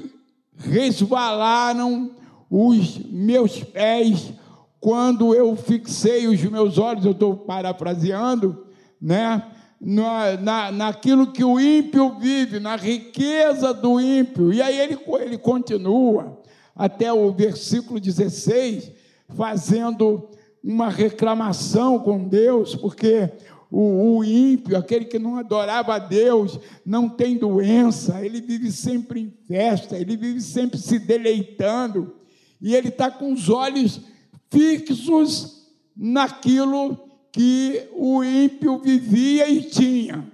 resvalaram 0.57 2.15
os 2.49 2.97
meus 2.97 3.63
pés 3.63 4.33
quando 4.79 5.33
eu 5.33 5.55
fixei 5.55 6.27
os 6.27 6.43
meus 6.43 6.77
olhos, 6.77 7.05
eu 7.05 7.11
estou 7.11 7.35
parafraseando, 7.35 8.67
né? 9.01 9.51
Na, 9.79 10.37
na, 10.37 10.71
naquilo 10.71 11.31
que 11.31 11.43
o 11.43 11.59
ímpio 11.59 12.17
vive, 12.19 12.59
na 12.59 12.75
riqueza 12.75 13.73
do 13.73 13.99
ímpio. 13.99 14.53
E 14.53 14.61
aí 14.61 14.79
ele, 14.79 14.97
ele 15.19 15.37
continua 15.37 16.41
até 16.75 17.11
o 17.11 17.31
versículo 17.31 17.99
16, 17.99 18.91
fazendo 19.35 20.29
uma 20.63 20.89
reclamação 20.89 21.99
com 21.99 22.27
Deus, 22.27 22.75
porque 22.75 23.31
o, 23.71 24.17
o, 24.17 24.23
ímpio, 24.23 24.77
aquele 24.77 25.05
que 25.05 25.19
não 25.19 25.37
adorava 25.37 25.95
a 25.95 25.99
Deus, 25.99 26.59
não 26.85 27.07
tem 27.07 27.37
doença, 27.37 28.25
ele 28.25 28.41
vive 28.41 28.71
sempre 28.71 29.21
em 29.21 29.33
festa, 29.47 29.97
ele 29.97 30.17
vive 30.17 30.41
sempre 30.41 30.77
se 30.77 30.99
deleitando, 30.99 32.15
e 32.61 32.75
ele 32.75 32.89
está 32.89 33.09
com 33.11 33.31
os 33.31 33.49
olhos 33.49 34.01
fixos 34.49 35.71
naquilo 35.95 37.04
que 37.35 37.89
o 37.91 38.23
ímpio 38.23 38.79
vivia 38.79 39.49
e 39.49 39.61
tinha. 39.61 40.25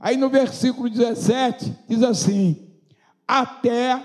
Aí 0.00 0.16
no 0.16 0.30
versículo 0.30 0.88
17 0.88 1.76
diz 1.86 2.02
assim: 2.02 2.70
Até 3.28 4.02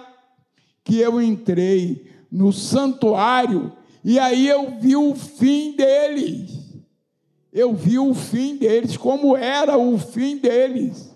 que 0.83 0.99
eu 0.99 1.21
entrei 1.21 2.11
no 2.29 2.51
santuário 2.51 3.71
e 4.03 4.19
aí 4.19 4.45
eu 4.45 4.77
vi 4.77 4.93
o 4.93 5.15
fim 5.15 5.73
deles. 5.73 6.51
Eu 7.53 7.73
vi 7.73 7.97
o 7.97 8.13
fim 8.13 8.57
deles, 8.57 8.97
como 8.97 9.37
era 9.37 9.77
o 9.77 9.97
fim 9.97 10.35
deles, 10.37 11.15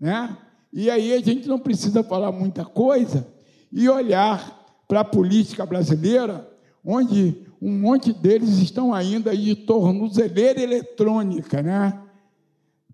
né? 0.00 0.38
E 0.72 0.88
aí 0.90 1.12
a 1.12 1.20
gente 1.20 1.46
não 1.46 1.58
precisa 1.58 2.02
falar 2.02 2.32
muita 2.32 2.64
coisa 2.64 3.26
e 3.70 3.86
olhar 3.90 4.58
para 4.88 5.00
a 5.00 5.04
política 5.04 5.66
brasileira, 5.66 6.50
onde 6.84 7.46
um 7.60 7.70
monte 7.78 8.12
deles 8.12 8.58
estão 8.58 8.94
ainda 8.94 9.36
de 9.36 9.54
tornozeleira 9.54 10.60
eletrônica, 10.60 11.62
né? 11.62 12.00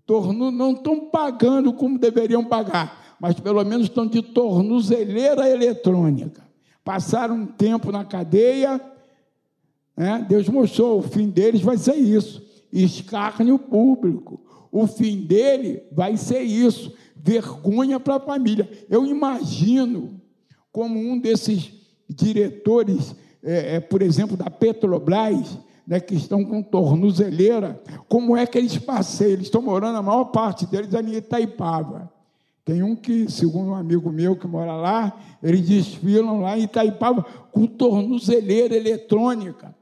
Torno, 0.05 0.51
não 0.51 0.71
estão 0.71 1.09
pagando 1.09 1.73
como 1.73 1.97
deveriam 1.97 2.43
pagar, 2.43 3.17
mas 3.19 3.39
pelo 3.39 3.63
menos 3.63 3.87
estão 3.87 4.07
de 4.07 4.21
tornozeleira 4.21 5.49
eletrônica. 5.49 6.45
Passaram 6.83 7.35
um 7.35 7.45
tempo 7.45 7.91
na 7.91 8.05
cadeia, 8.05 8.81
né? 9.95 10.25
Deus 10.29 10.47
mostrou, 10.47 10.99
o 10.99 11.01
fim 11.01 11.29
deles 11.29 11.61
vai 11.61 11.77
ser 11.77 11.95
isso: 11.95 12.45
escárnio 12.71 13.57
público. 13.57 14.39
O 14.71 14.85
fim 14.85 15.21
dele 15.21 15.81
vai 15.91 16.15
ser 16.15 16.41
isso: 16.41 16.93
vergonha 17.15 17.99
para 17.99 18.15
a 18.15 18.19
família. 18.19 18.69
Eu 18.89 19.05
imagino 19.05 20.21
como 20.71 20.99
um 20.99 21.17
desses 21.17 21.71
diretores 22.07 23.15
é, 23.47 23.75
é, 23.75 23.79
por 23.79 24.01
exemplo, 24.01 24.35
da 24.35 24.49
Petrobras, 24.49 25.57
né, 25.87 26.01
que 26.01 26.13
estão 26.13 26.43
com 26.43 26.61
tornozeleira, 26.61 27.81
como 28.09 28.35
é 28.35 28.45
que 28.45 28.57
eles 28.57 28.77
passeiam? 28.77 29.31
Eles 29.31 29.45
estão 29.45 29.61
morando, 29.61 29.97
a 29.97 30.01
maior 30.01 30.25
parte 30.25 30.65
deles, 30.65 30.93
ali 30.93 31.13
em 31.13 31.19
Itaipava. 31.19 32.11
Tem 32.65 32.83
um 32.83 32.93
que, 32.93 33.31
segundo 33.31 33.69
um 33.69 33.75
amigo 33.75 34.11
meu 34.11 34.35
que 34.35 34.45
mora 34.45 34.75
lá, 34.75 35.17
eles 35.41 35.65
desfilam 35.65 36.41
lá 36.41 36.57
em 36.57 36.63
Itaipava 36.63 37.23
com 37.49 37.65
tornozeleira 37.65 38.75
eletrônica. 38.75 39.73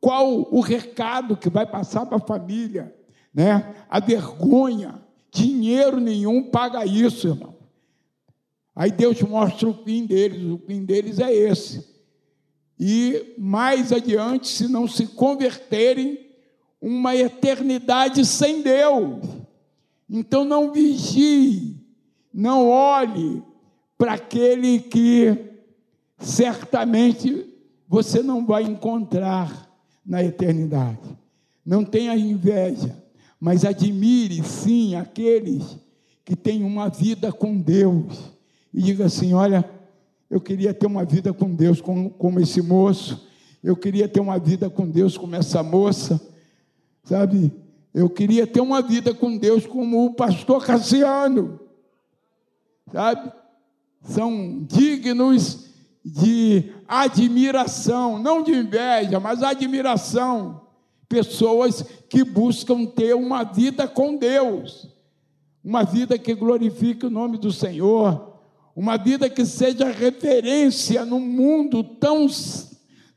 Qual 0.00 0.46
o 0.54 0.60
recado 0.60 1.36
que 1.36 1.50
vai 1.50 1.66
passar 1.66 2.06
para 2.06 2.18
a 2.18 2.20
família? 2.20 2.94
Né? 3.34 3.74
A 3.90 3.98
vergonha. 3.98 5.02
Dinheiro 5.32 5.98
nenhum 5.98 6.44
paga 6.50 6.86
isso, 6.86 7.26
irmão. 7.26 7.54
Aí 8.76 8.92
Deus 8.92 9.20
mostra 9.22 9.68
o 9.68 9.74
fim 9.74 10.06
deles. 10.06 10.44
O 10.52 10.58
fim 10.58 10.84
deles 10.84 11.18
é 11.18 11.32
esse 11.32 11.91
e 12.78 13.34
mais 13.38 13.92
adiante, 13.92 14.48
se 14.48 14.68
não 14.68 14.88
se 14.88 15.06
converterem, 15.06 16.18
uma 16.80 17.14
eternidade 17.14 18.24
sem 18.26 18.60
Deus. 18.60 19.24
Então 20.10 20.44
não 20.44 20.72
vigie, 20.72 21.76
não 22.34 22.68
olhe 22.68 23.42
para 23.96 24.14
aquele 24.14 24.80
que 24.80 25.36
certamente 26.18 27.46
você 27.88 28.22
não 28.22 28.44
vai 28.44 28.64
encontrar 28.64 29.70
na 30.04 30.24
eternidade. 30.24 31.16
Não 31.64 31.84
tenha 31.84 32.16
inveja, 32.16 32.96
mas 33.38 33.64
admire 33.64 34.42
sim 34.42 34.96
aqueles 34.96 35.78
que 36.24 36.34
têm 36.34 36.64
uma 36.64 36.88
vida 36.88 37.32
com 37.32 37.56
Deus. 37.56 38.32
E 38.74 38.82
diga 38.82 39.06
assim: 39.06 39.34
olha, 39.34 39.68
eu 40.32 40.40
queria 40.40 40.72
ter 40.72 40.86
uma 40.86 41.04
vida 41.04 41.30
com 41.30 41.54
Deus 41.54 41.78
como, 41.78 42.08
como 42.08 42.40
esse 42.40 42.62
moço. 42.62 43.28
Eu 43.62 43.76
queria 43.76 44.08
ter 44.08 44.18
uma 44.18 44.38
vida 44.38 44.70
com 44.70 44.88
Deus 44.88 45.18
como 45.18 45.36
essa 45.36 45.62
moça. 45.62 46.18
Sabe? 47.04 47.52
Eu 47.92 48.08
queria 48.08 48.46
ter 48.46 48.62
uma 48.62 48.80
vida 48.80 49.12
com 49.12 49.36
Deus 49.36 49.66
como 49.66 50.06
o 50.06 50.14
pastor 50.14 50.64
Cassiano, 50.64 51.60
sabe? 52.90 53.30
São 54.00 54.64
dignos 54.66 55.66
de 56.02 56.72
admiração, 56.88 58.18
não 58.18 58.42
de 58.42 58.52
inveja, 58.52 59.20
mas 59.20 59.42
admiração. 59.42 60.62
Pessoas 61.10 61.84
que 62.08 62.24
buscam 62.24 62.86
ter 62.86 63.14
uma 63.14 63.44
vida 63.44 63.86
com 63.86 64.16
Deus, 64.16 64.88
uma 65.62 65.84
vida 65.84 66.16
que 66.16 66.34
glorifique 66.34 67.04
o 67.04 67.10
nome 67.10 67.36
do 67.36 67.52
Senhor, 67.52 68.31
uma 68.74 68.96
vida 68.96 69.28
que 69.28 69.44
seja 69.44 69.90
referência 69.90 71.04
num 71.04 71.20
mundo 71.20 71.84
tão, 71.84 72.26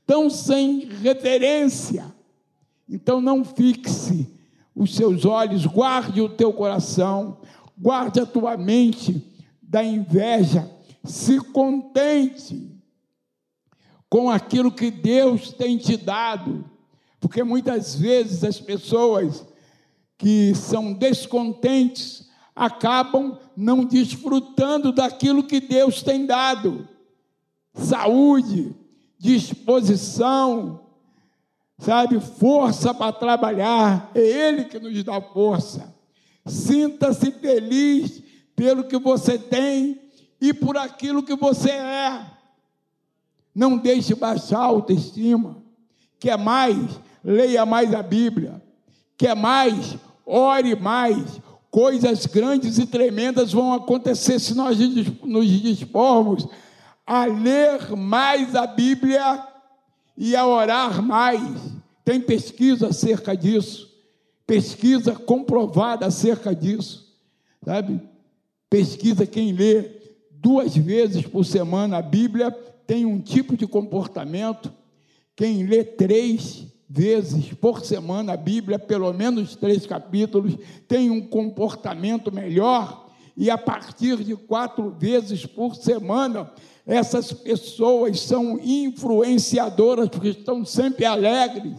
tão 0.05 0.29
sem 0.29 0.85
referência. 1.01 2.13
Então 2.87 3.21
não 3.21 3.43
fixe 3.43 4.27
os 4.75 4.93
seus 4.95 5.25
olhos, 5.25 5.65
guarde 5.65 6.21
o 6.21 6.29
teu 6.29 6.51
coração, 6.51 7.37
guarde 7.77 8.19
a 8.19 8.25
tua 8.25 8.57
mente 8.57 9.25
da 9.61 9.83
inveja, 9.83 10.69
se 11.03 11.39
contente 11.39 12.75
com 14.09 14.29
aquilo 14.29 14.71
que 14.71 14.91
Deus 14.91 15.51
tem 15.51 15.77
te 15.77 15.97
dado, 15.97 16.69
porque 17.19 17.43
muitas 17.43 17.95
vezes 17.95 18.43
as 18.43 18.59
pessoas 18.59 19.45
que 20.17 20.53
são 20.53 20.93
descontentes 20.93 22.29
acabam 22.55 23.37
não 23.55 23.83
desfrutando 23.83 24.91
daquilo 24.93 25.43
que 25.43 25.59
Deus 25.59 26.01
tem 26.01 26.25
dado. 26.25 26.87
Saúde, 27.73 28.73
disposição, 29.19 30.85
sabe, 31.77 32.19
força 32.19 32.93
para 32.93 33.11
trabalhar, 33.11 34.09
é 34.15 34.21
Ele 34.21 34.63
que 34.65 34.79
nos 34.79 35.03
dá 35.03 35.19
força. 35.19 35.93
Sinta-se 36.45 37.31
feliz 37.31 38.23
pelo 38.55 38.85
que 38.85 38.97
você 38.97 39.37
tem 39.37 39.99
e 40.39 40.53
por 40.53 40.77
aquilo 40.77 41.23
que 41.23 41.35
você 41.35 41.71
é. 41.71 42.25
Não 43.53 43.77
deixe 43.77 44.15
baixar 44.15 44.59
a 44.59 44.65
autoestima. 44.65 45.63
Quer 46.19 46.37
mais? 46.37 46.99
Leia 47.23 47.65
mais 47.65 47.93
a 47.93 48.03
Bíblia. 48.03 48.61
Quer 49.17 49.35
mais? 49.35 49.97
Ore 50.25 50.75
mais 50.75 51.41
coisas 51.75 52.25
grandes 52.25 52.77
e 52.77 52.85
tremendas 52.85 53.51
vão 53.51 53.73
acontecer 53.73 54.39
se 54.39 54.55
nós 54.55 54.79
nos 55.25 55.45
dispormos 55.45 56.47
a 57.05 57.25
ler 57.25 57.93
mais 57.97 58.55
a 58.55 58.65
Bíblia 58.65 59.45
e 60.17 60.37
a 60.37 60.47
orar 60.47 61.01
mais. 61.01 61.41
Tem 62.05 62.21
pesquisa 62.21 62.87
acerca 62.87 63.35
disso, 63.35 63.93
pesquisa 64.47 65.15
comprovada 65.15 66.05
acerca 66.05 66.55
disso, 66.55 67.13
sabe? 67.65 67.99
Pesquisa 68.69 69.27
quem 69.27 69.51
lê 69.51 69.99
duas 70.31 70.77
vezes 70.77 71.27
por 71.27 71.43
semana 71.43 71.97
a 71.97 72.01
Bíblia 72.01 72.51
tem 72.87 73.05
um 73.05 73.19
tipo 73.19 73.57
de 73.57 73.67
comportamento, 73.67 74.71
quem 75.35 75.65
lê 75.65 75.83
três 75.83 76.67
vezes 76.95 77.53
por 77.53 77.83
semana 77.83 78.33
a 78.33 78.37
Bíblia, 78.37 78.79
pelo 78.79 79.11
menos 79.11 79.53
três 79.53 79.85
capítulos, 79.85 80.55
tem 80.87 81.09
um 81.09 81.21
comportamento 81.21 82.31
melhor, 82.31 83.09
e 83.35 83.49
a 83.49 83.57
partir 83.57 84.23
de 84.23 84.33
quatro 84.33 84.95
vezes 84.97 85.45
por 85.45 85.75
semana, 85.75 86.49
essas 86.87 87.33
pessoas 87.33 88.21
são 88.21 88.57
influenciadoras, 88.63 90.07
porque 90.07 90.29
estão 90.29 90.63
sempre 90.63 91.03
alegres, 91.03 91.73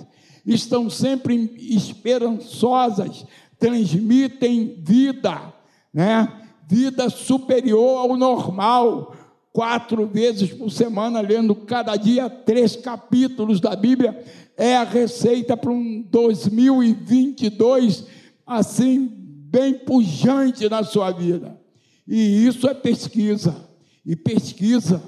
estão 0.45 0.91
sempre 0.91 1.55
esperançosas, 1.59 3.25
transmitem 3.59 4.77
vida, 4.79 5.55
né? 5.95 6.31
Vida 6.69 7.09
superior 7.09 8.01
ao 8.01 8.17
normal, 8.19 9.15
quatro 9.57 10.07
vezes 10.07 10.53
por 10.53 10.71
semana, 10.71 11.23
lendo 11.23 11.55
cada 11.55 11.97
dia 11.97 12.29
três 12.29 12.77
capítulos 12.77 13.59
da 13.59 13.75
Bíblia, 13.75 14.23
é 14.55 14.77
a 14.77 14.85
receita 14.85 15.57
para 15.57 15.71
um 15.71 16.05
2022 16.11 18.05
assim, 18.47 19.11
bem 19.11 19.73
pujante 19.73 20.69
na 20.69 20.85
sua 20.85 21.11
vida. 21.11 21.59
E 22.07 22.47
isso 22.47 22.69
é 22.69 22.75
pesquisa. 22.75 23.57
E 24.05 24.15
pesquisa, 24.15 25.03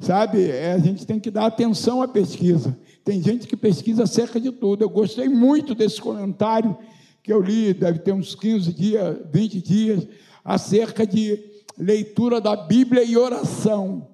sabe, 0.00 0.50
é, 0.50 0.72
a 0.72 0.78
gente 0.78 1.06
tem 1.06 1.20
que 1.20 1.30
dar 1.30 1.46
atenção 1.46 2.02
à 2.02 2.08
pesquisa. 2.08 2.76
Tem 3.04 3.22
gente 3.22 3.46
que 3.46 3.56
pesquisa 3.56 4.02
acerca 4.02 4.40
de 4.40 4.50
tudo. 4.50 4.82
Eu 4.82 4.90
gostei 4.90 5.28
muito 5.28 5.76
desse 5.76 6.00
comentário 6.00 6.76
que 7.22 7.32
eu 7.32 7.40
li, 7.40 7.72
deve 7.72 8.00
ter 8.00 8.10
uns 8.10 8.34
15 8.34 8.72
dias, 8.72 9.16
20 9.32 9.62
dias, 9.62 10.08
acerca 10.44 11.06
de 11.06 11.54
leitura 11.78 12.40
da 12.40 12.56
Bíblia 12.56 13.02
e 13.04 13.16
oração. 13.16 14.08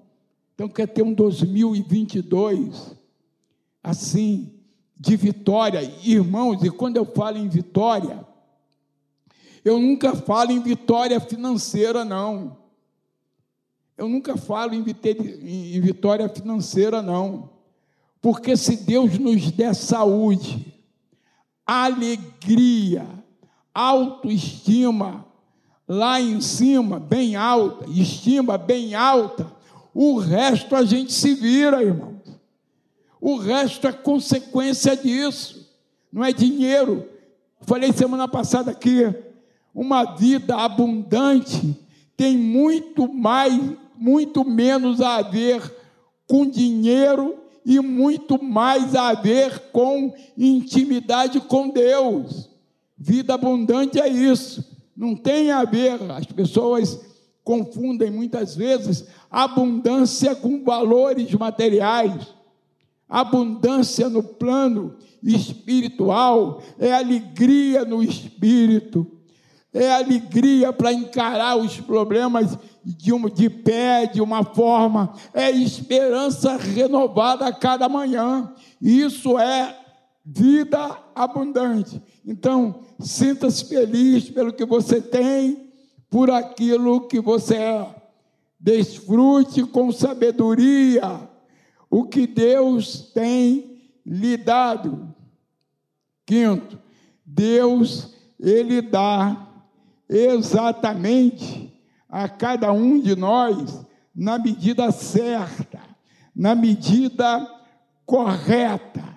Então, 0.54 0.68
quer 0.68 0.86
ter 0.86 1.02
um 1.02 1.12
2022 1.14 2.96
assim, 3.82 4.52
de 4.96 5.16
vitória. 5.16 5.80
Irmãos, 6.04 6.62
e 6.62 6.70
quando 6.70 6.96
eu 6.96 7.04
falo 7.04 7.38
em 7.38 7.48
vitória, 7.48 8.24
eu 9.64 9.78
nunca 9.78 10.14
falo 10.14 10.52
em 10.52 10.60
vitória 10.60 11.18
financeira, 11.20 12.04
não. 12.04 12.58
Eu 13.96 14.08
nunca 14.08 14.36
falo 14.36 14.74
em 14.74 14.82
vitória 14.82 16.28
financeira, 16.28 17.02
não. 17.02 17.50
Porque 18.20 18.56
se 18.56 18.76
Deus 18.76 19.18
nos 19.18 19.50
der 19.50 19.74
saúde, 19.74 20.72
alegria, 21.66 23.06
autoestima, 23.74 25.26
lá 25.92 26.18
em 26.18 26.40
cima, 26.40 26.98
bem 26.98 27.36
alta, 27.36 27.84
estima 27.90 28.56
bem 28.56 28.94
alta, 28.94 29.46
o 29.92 30.16
resto 30.16 30.74
a 30.74 30.82
gente 30.84 31.12
se 31.12 31.34
vira, 31.34 31.82
irmãos. 31.82 32.22
O 33.20 33.36
resto 33.36 33.86
é 33.86 33.92
consequência 33.92 34.96
disso, 34.96 35.70
não 36.10 36.24
é 36.24 36.32
dinheiro. 36.32 37.06
Falei 37.60 37.92
semana 37.92 38.26
passada 38.26 38.70
aqui, 38.70 39.14
uma 39.74 40.16
vida 40.16 40.56
abundante 40.56 41.76
tem 42.16 42.38
muito 42.38 43.12
mais, 43.12 43.60
muito 43.94 44.46
menos 44.46 44.98
a 45.02 45.20
ver 45.20 45.60
com 46.26 46.46
dinheiro 46.46 47.36
e 47.66 47.78
muito 47.80 48.42
mais 48.42 48.96
a 48.96 49.12
ver 49.12 49.58
com 49.70 50.14
intimidade 50.38 51.38
com 51.38 51.68
Deus. 51.68 52.48
Vida 52.96 53.34
abundante 53.34 54.00
é 54.00 54.08
isso 54.08 54.71
não 54.96 55.16
tem 55.16 55.50
a 55.50 55.64
ver, 55.64 55.98
as 56.10 56.26
pessoas 56.26 57.00
confundem 57.44 58.10
muitas 58.10 58.54
vezes 58.54 59.06
abundância 59.30 60.34
com 60.34 60.62
valores 60.62 61.32
materiais. 61.34 62.28
Abundância 63.08 64.08
no 64.08 64.22
plano 64.22 64.96
espiritual 65.22 66.62
é 66.78 66.92
alegria 66.92 67.84
no 67.84 68.02
espírito, 68.02 69.06
é 69.72 69.90
alegria 69.92 70.72
para 70.72 70.92
encarar 70.92 71.56
os 71.56 71.80
problemas 71.80 72.58
de, 72.84 73.12
um, 73.12 73.28
de 73.28 73.48
pé, 73.48 74.06
de 74.06 74.20
uma 74.20 74.44
forma, 74.44 75.14
é 75.32 75.50
esperança 75.50 76.56
renovada 76.56 77.46
a 77.46 77.52
cada 77.52 77.88
manhã. 77.88 78.52
Isso 78.80 79.38
é 79.38 79.81
vida 80.24 80.98
abundante. 81.14 82.00
Então, 82.24 82.80
sinta-se 83.00 83.64
feliz 83.64 84.30
pelo 84.30 84.52
que 84.52 84.64
você 84.64 85.00
tem, 85.00 85.72
por 86.08 86.30
aquilo 86.30 87.08
que 87.08 87.20
você 87.20 87.56
é. 87.56 87.94
Desfrute 88.58 89.64
com 89.64 89.90
sabedoria 89.90 91.28
o 91.90 92.04
que 92.04 92.26
Deus 92.26 93.10
tem 93.12 93.80
lhe 94.06 94.36
dado. 94.36 95.14
Quinto, 96.24 96.78
Deus, 97.24 98.14
Ele 98.38 98.80
dá 98.80 99.48
exatamente 100.08 101.72
a 102.08 102.28
cada 102.28 102.72
um 102.72 103.00
de 103.00 103.16
nós 103.16 103.84
na 104.14 104.38
medida 104.38 104.90
certa, 104.92 105.80
na 106.34 106.54
medida 106.54 107.46
correta. 108.04 109.11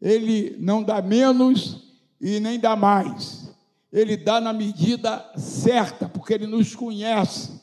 Ele 0.00 0.56
não 0.58 0.82
dá 0.82 1.02
menos 1.02 1.82
e 2.20 2.40
nem 2.40 2.58
dá 2.58 2.76
mais. 2.76 3.52
Ele 3.92 4.16
dá 4.16 4.40
na 4.40 4.52
medida 4.52 5.24
certa, 5.36 6.08
porque 6.08 6.34
ele 6.34 6.46
nos 6.46 6.74
conhece. 6.74 7.60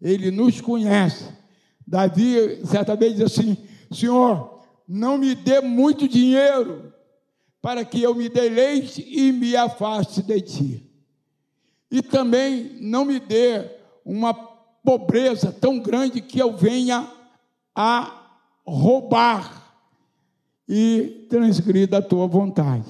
Ele 0.00 0.30
nos 0.30 0.60
conhece. 0.60 1.24
Davi, 1.86 2.64
certa 2.64 2.94
vez, 2.94 3.14
diz 3.14 3.22
assim: 3.22 3.56
Senhor, 3.90 4.62
não 4.88 5.18
me 5.18 5.34
dê 5.34 5.60
muito 5.60 6.08
dinheiro, 6.08 6.92
para 7.60 7.84
que 7.84 8.02
eu 8.02 8.14
me 8.14 8.28
deleite 8.28 9.04
e 9.08 9.32
me 9.32 9.56
afaste 9.56 10.22
de 10.22 10.40
ti. 10.40 10.90
E 11.90 12.00
também 12.00 12.78
não 12.80 13.04
me 13.04 13.18
dê 13.18 13.68
uma 14.04 14.32
pobreza 14.32 15.52
tão 15.52 15.78
grande 15.78 16.20
que 16.20 16.38
eu 16.38 16.56
venha 16.56 17.10
a 17.74 18.38
roubar 18.64 19.59
e 20.72 21.26
transgrida 21.28 21.98
a 21.98 22.02
tua 22.02 22.28
vontade. 22.28 22.86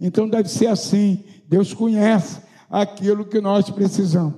Então 0.00 0.28
deve 0.28 0.48
ser 0.48 0.68
assim. 0.68 1.24
Deus 1.48 1.74
conhece 1.74 2.40
aquilo 2.70 3.24
que 3.24 3.40
nós 3.40 3.68
precisamos. 3.70 4.34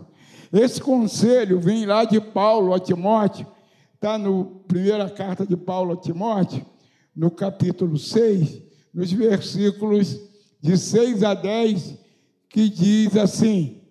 Esse 0.50 0.80
conselho 0.80 1.60
vem 1.60 1.84
lá 1.84 2.04
de 2.04 2.18
Paulo 2.18 2.72
a 2.72 2.80
Timóteo, 2.80 3.46
está 3.94 4.16
no 4.16 4.62
primeira 4.66 5.10
carta 5.10 5.46
de 5.46 5.58
Paulo 5.58 5.92
a 5.92 5.96
Timóteo, 5.98 6.64
no 7.14 7.30
capítulo 7.30 7.98
6, 7.98 8.62
nos 8.94 9.12
versículos 9.12 10.18
de 10.62 10.78
6 10.78 11.22
a 11.22 11.34
10, 11.34 11.98
que 12.48 12.70
diz 12.70 13.14
assim: 13.14 13.82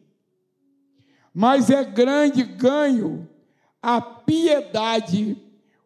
Mas 1.32 1.70
é 1.70 1.84
grande 1.84 2.41
ganho 2.41 3.30
a 3.84 4.02
piedade 4.02 5.38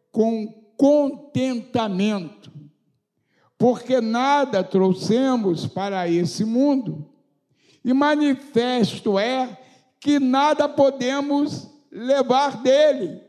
com 0.10 0.48
contentamento, 0.78 2.50
porque 3.60 4.00
nada 4.00 4.64
trouxemos 4.64 5.68
para 5.68 6.08
esse 6.08 6.46
mundo, 6.46 7.06
e 7.84 7.94
manifesto 7.94 9.20
é 9.20 9.60
que 10.00 10.18
nada 10.18 10.70
podemos 10.70 11.70
levar 11.92 12.62
dele. 12.62 13.22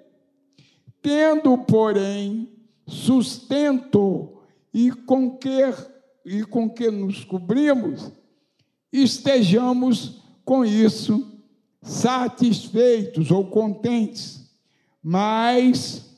Tendo, 1.02 1.58
porém, 1.58 2.48
sustento 2.86 4.40
e 4.72 4.92
com 4.92 5.36
que, 5.36 5.74
e 6.24 6.44
com 6.44 6.70
que 6.70 6.92
nos 6.92 7.24
cobrimos, 7.24 8.12
estejamos 8.92 10.22
com 10.44 10.64
isso 10.64 11.40
satisfeitos 11.82 13.32
ou 13.32 13.46
contentes. 13.46 14.48
Mas 15.02 16.08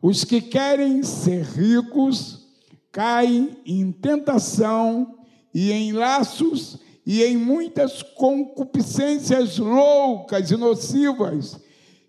os 0.00 0.24
que 0.24 0.40
querem 0.40 1.02
ser 1.02 1.42
ricos 1.44 2.45
caem 2.96 3.58
em 3.66 3.92
tentação 3.92 5.18
e 5.52 5.70
em 5.70 5.92
laços 5.92 6.78
e 7.04 7.22
em 7.22 7.36
muitas 7.36 8.02
concupiscências 8.02 9.58
loucas 9.58 10.50
e 10.50 10.56
nocivas 10.56 11.60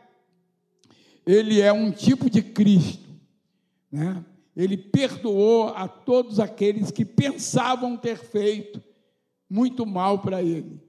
ele 1.25 1.61
é 1.61 1.71
um 1.71 1.91
tipo 1.91 2.29
de 2.29 2.41
Cristo, 2.41 3.08
né? 3.91 4.23
Ele 4.55 4.77
perdoou 4.77 5.69
a 5.69 5.87
todos 5.87 6.39
aqueles 6.39 6.91
que 6.91 7.05
pensavam 7.05 7.95
ter 7.95 8.17
feito 8.17 8.81
muito 9.49 9.85
mal 9.85 10.19
para 10.19 10.41
ele. 10.43 10.81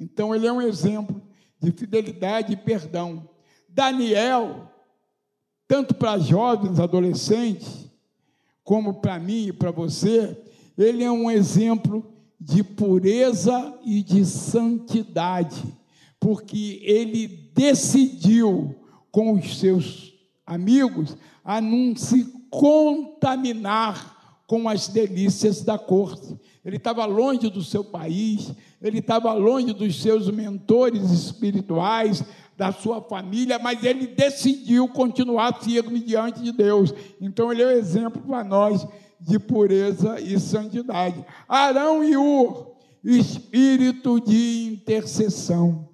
Então 0.00 0.34
ele 0.34 0.46
é 0.46 0.52
um 0.52 0.60
exemplo 0.60 1.22
de 1.60 1.70
fidelidade 1.70 2.52
e 2.52 2.56
perdão. 2.56 3.28
Daniel, 3.68 4.68
tanto 5.68 5.94
para 5.94 6.18
jovens, 6.18 6.80
adolescentes, 6.80 7.90
como 8.62 8.94
para 8.94 9.18
mim 9.18 9.48
e 9.48 9.52
para 9.52 9.70
você, 9.70 10.36
ele 10.76 11.04
é 11.04 11.10
um 11.10 11.30
exemplo 11.30 12.12
de 12.40 12.64
pureza 12.64 13.78
e 13.84 14.02
de 14.02 14.24
santidade 14.24 15.62
porque 16.24 16.80
ele 16.82 17.50
decidiu 17.54 18.74
com 19.12 19.34
os 19.34 19.58
seus 19.58 20.14
amigos 20.46 21.18
a 21.44 21.60
não 21.60 21.94
se 21.94 22.24
contaminar 22.50 24.40
com 24.46 24.68
as 24.68 24.88
delícias 24.88 25.62
da 25.62 25.78
corte. 25.78 26.38
Ele 26.64 26.76
estava 26.76 27.04
longe 27.04 27.50
do 27.50 27.62
seu 27.62 27.84
país, 27.84 28.50
ele 28.80 28.98
estava 28.98 29.32
longe 29.32 29.72
dos 29.72 30.00
seus 30.00 30.30
mentores 30.30 31.10
espirituais, 31.10 32.24
da 32.56 32.72
sua 32.72 33.02
família, 33.02 33.58
mas 33.58 33.82
ele 33.82 34.06
decidiu 34.06 34.88
continuar 34.88 35.60
firme 35.60 36.00
diante 36.00 36.40
de 36.40 36.52
Deus. 36.52 36.94
Então 37.20 37.52
ele 37.52 37.62
é 37.62 37.66
o 37.66 37.68
um 37.68 37.72
exemplo 37.72 38.22
para 38.22 38.44
nós 38.44 38.86
de 39.20 39.38
pureza 39.38 40.20
e 40.20 40.38
santidade. 40.38 41.24
Arão 41.48 42.04
e 42.04 42.16
Ur, 42.16 42.74
espírito 43.02 44.20
de 44.20 44.68
intercessão. 44.72 45.88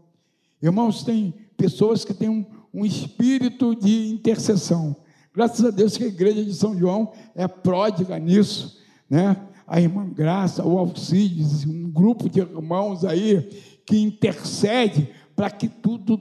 Irmãos, 0.62 1.02
tem 1.02 1.34
pessoas 1.56 2.04
que 2.04 2.12
têm 2.12 2.28
um, 2.28 2.44
um 2.72 2.84
espírito 2.84 3.74
de 3.74 4.08
intercessão. 4.08 4.94
Graças 5.32 5.64
a 5.64 5.70
Deus 5.70 5.96
que 5.96 6.04
a 6.04 6.08
igreja 6.08 6.44
de 6.44 6.52
São 6.52 6.76
João 6.76 7.12
é 7.34 7.46
pródiga 7.46 8.18
nisso, 8.18 8.78
né? 9.08 9.36
A 9.66 9.80
irmã 9.80 10.08
Graça, 10.08 10.64
o 10.64 10.76
Alcides, 10.76 11.64
um 11.64 11.88
grupo 11.88 12.28
de 12.28 12.40
irmãos 12.40 13.04
aí 13.04 13.48
que 13.86 13.96
intercede 13.96 15.08
para 15.36 15.48
que 15.48 15.68
tudo 15.68 16.20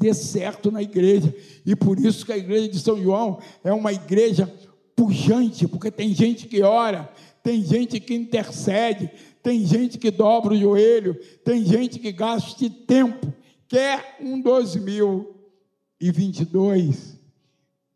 dê 0.00 0.14
certo 0.14 0.70
na 0.70 0.80
igreja. 0.80 1.34
E 1.66 1.74
por 1.74 1.98
isso 1.98 2.24
que 2.24 2.32
a 2.32 2.38
igreja 2.38 2.68
de 2.68 2.78
São 2.78 3.02
João 3.02 3.40
é 3.64 3.72
uma 3.72 3.92
igreja 3.92 4.46
pujante, 4.94 5.66
porque 5.66 5.90
tem 5.90 6.14
gente 6.14 6.46
que 6.46 6.62
ora, 6.62 7.12
tem 7.42 7.64
gente 7.64 7.98
que 7.98 8.14
intercede, 8.14 9.10
tem 9.42 9.66
gente 9.66 9.98
que 9.98 10.12
dobra 10.12 10.54
o 10.54 10.56
joelho, 10.56 11.18
tem 11.44 11.64
gente 11.64 11.98
que 11.98 12.12
gasta 12.12 12.70
tempo 12.86 13.34
quer 13.66 14.18
um 14.20 14.40
2022 14.40 17.13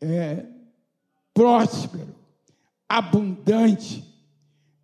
é, 0.00 0.46
próspero, 1.34 2.14
abundante, 2.88 4.04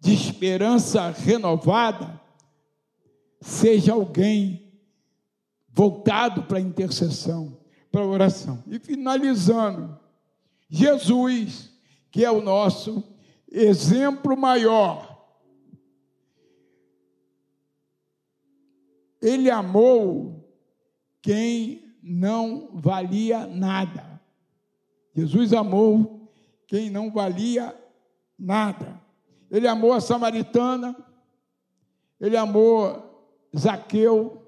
de 0.00 0.12
esperança 0.12 1.10
renovada, 1.10 2.20
seja 3.40 3.94
alguém 3.94 4.70
voltado 5.70 6.42
para 6.42 6.58
a 6.58 6.60
intercessão, 6.60 7.58
para 7.90 8.02
a 8.02 8.06
oração. 8.06 8.62
E 8.66 8.78
finalizando, 8.78 9.98
Jesus, 10.68 11.72
que 12.10 12.24
é 12.24 12.30
o 12.30 12.42
nosso 12.42 13.02
exemplo 13.50 14.36
maior, 14.36 15.14
ele 19.22 19.50
amou 19.50 20.46
quem 21.22 21.96
não 22.02 22.68
valia 22.74 23.46
nada. 23.46 24.13
Jesus 25.14 25.52
amou 25.52 26.28
quem 26.66 26.90
não 26.90 27.10
valia 27.10 27.74
nada. 28.38 29.00
Ele 29.50 29.68
amou 29.68 29.92
a 29.92 30.00
samaritana, 30.00 30.96
ele 32.20 32.36
amou 32.36 33.28
Zaqueu, 33.56 34.42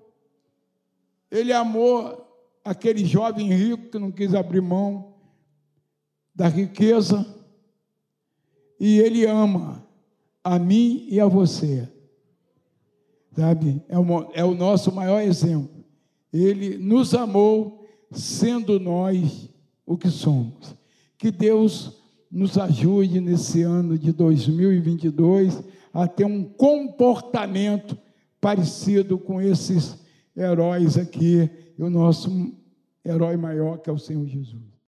ele 1.31 1.53
amou 1.53 2.27
aquele 2.65 3.05
jovem 3.05 3.53
rico 3.53 3.91
que 3.91 3.99
não 3.99 4.11
quis 4.11 4.35
abrir 4.35 4.61
mão 4.61 5.15
da 6.35 6.49
riqueza, 6.49 7.25
e 8.79 8.99
ele 8.99 9.25
ama 9.25 9.87
a 10.43 10.59
mim 10.59 11.07
e 11.09 11.21
a 11.21 11.27
você. 11.27 11.89
Sabe? 13.37 13.83
É 13.89 13.97
é 14.39 14.45
o 14.45 14.55
nosso 14.55 14.93
maior 14.93 15.21
exemplo. 15.21 15.85
Ele 16.33 16.77
nos 16.77 17.15
amou 17.15 17.87
sendo 18.11 18.81
nós 18.81 19.49
o 19.87 19.97
que 19.97 20.11
somos. 20.11 20.75
Que 21.17 21.31
Deus 21.31 22.03
nos 22.31 22.59
ajude 22.59 23.21
nesse 23.21 23.63
ano 23.63 23.97
de 23.97 24.13
2022 24.13 25.63
a 25.95 26.07
ter 26.07 26.25
um 26.25 26.45
comportamento 26.45 27.97
parecido 28.41 29.19
com 29.19 29.41
esses 29.41 29.99
heróis 30.37 30.99
aqui, 30.99 31.49
e 31.79 31.83
o 31.83 31.89
nosso 31.89 32.31
herói 33.05 33.37
maior 33.37 33.79
que 33.79 33.89
é 33.89 33.93
o 33.93 33.99
Senhor 33.99 34.27
Jesus. 34.27 34.76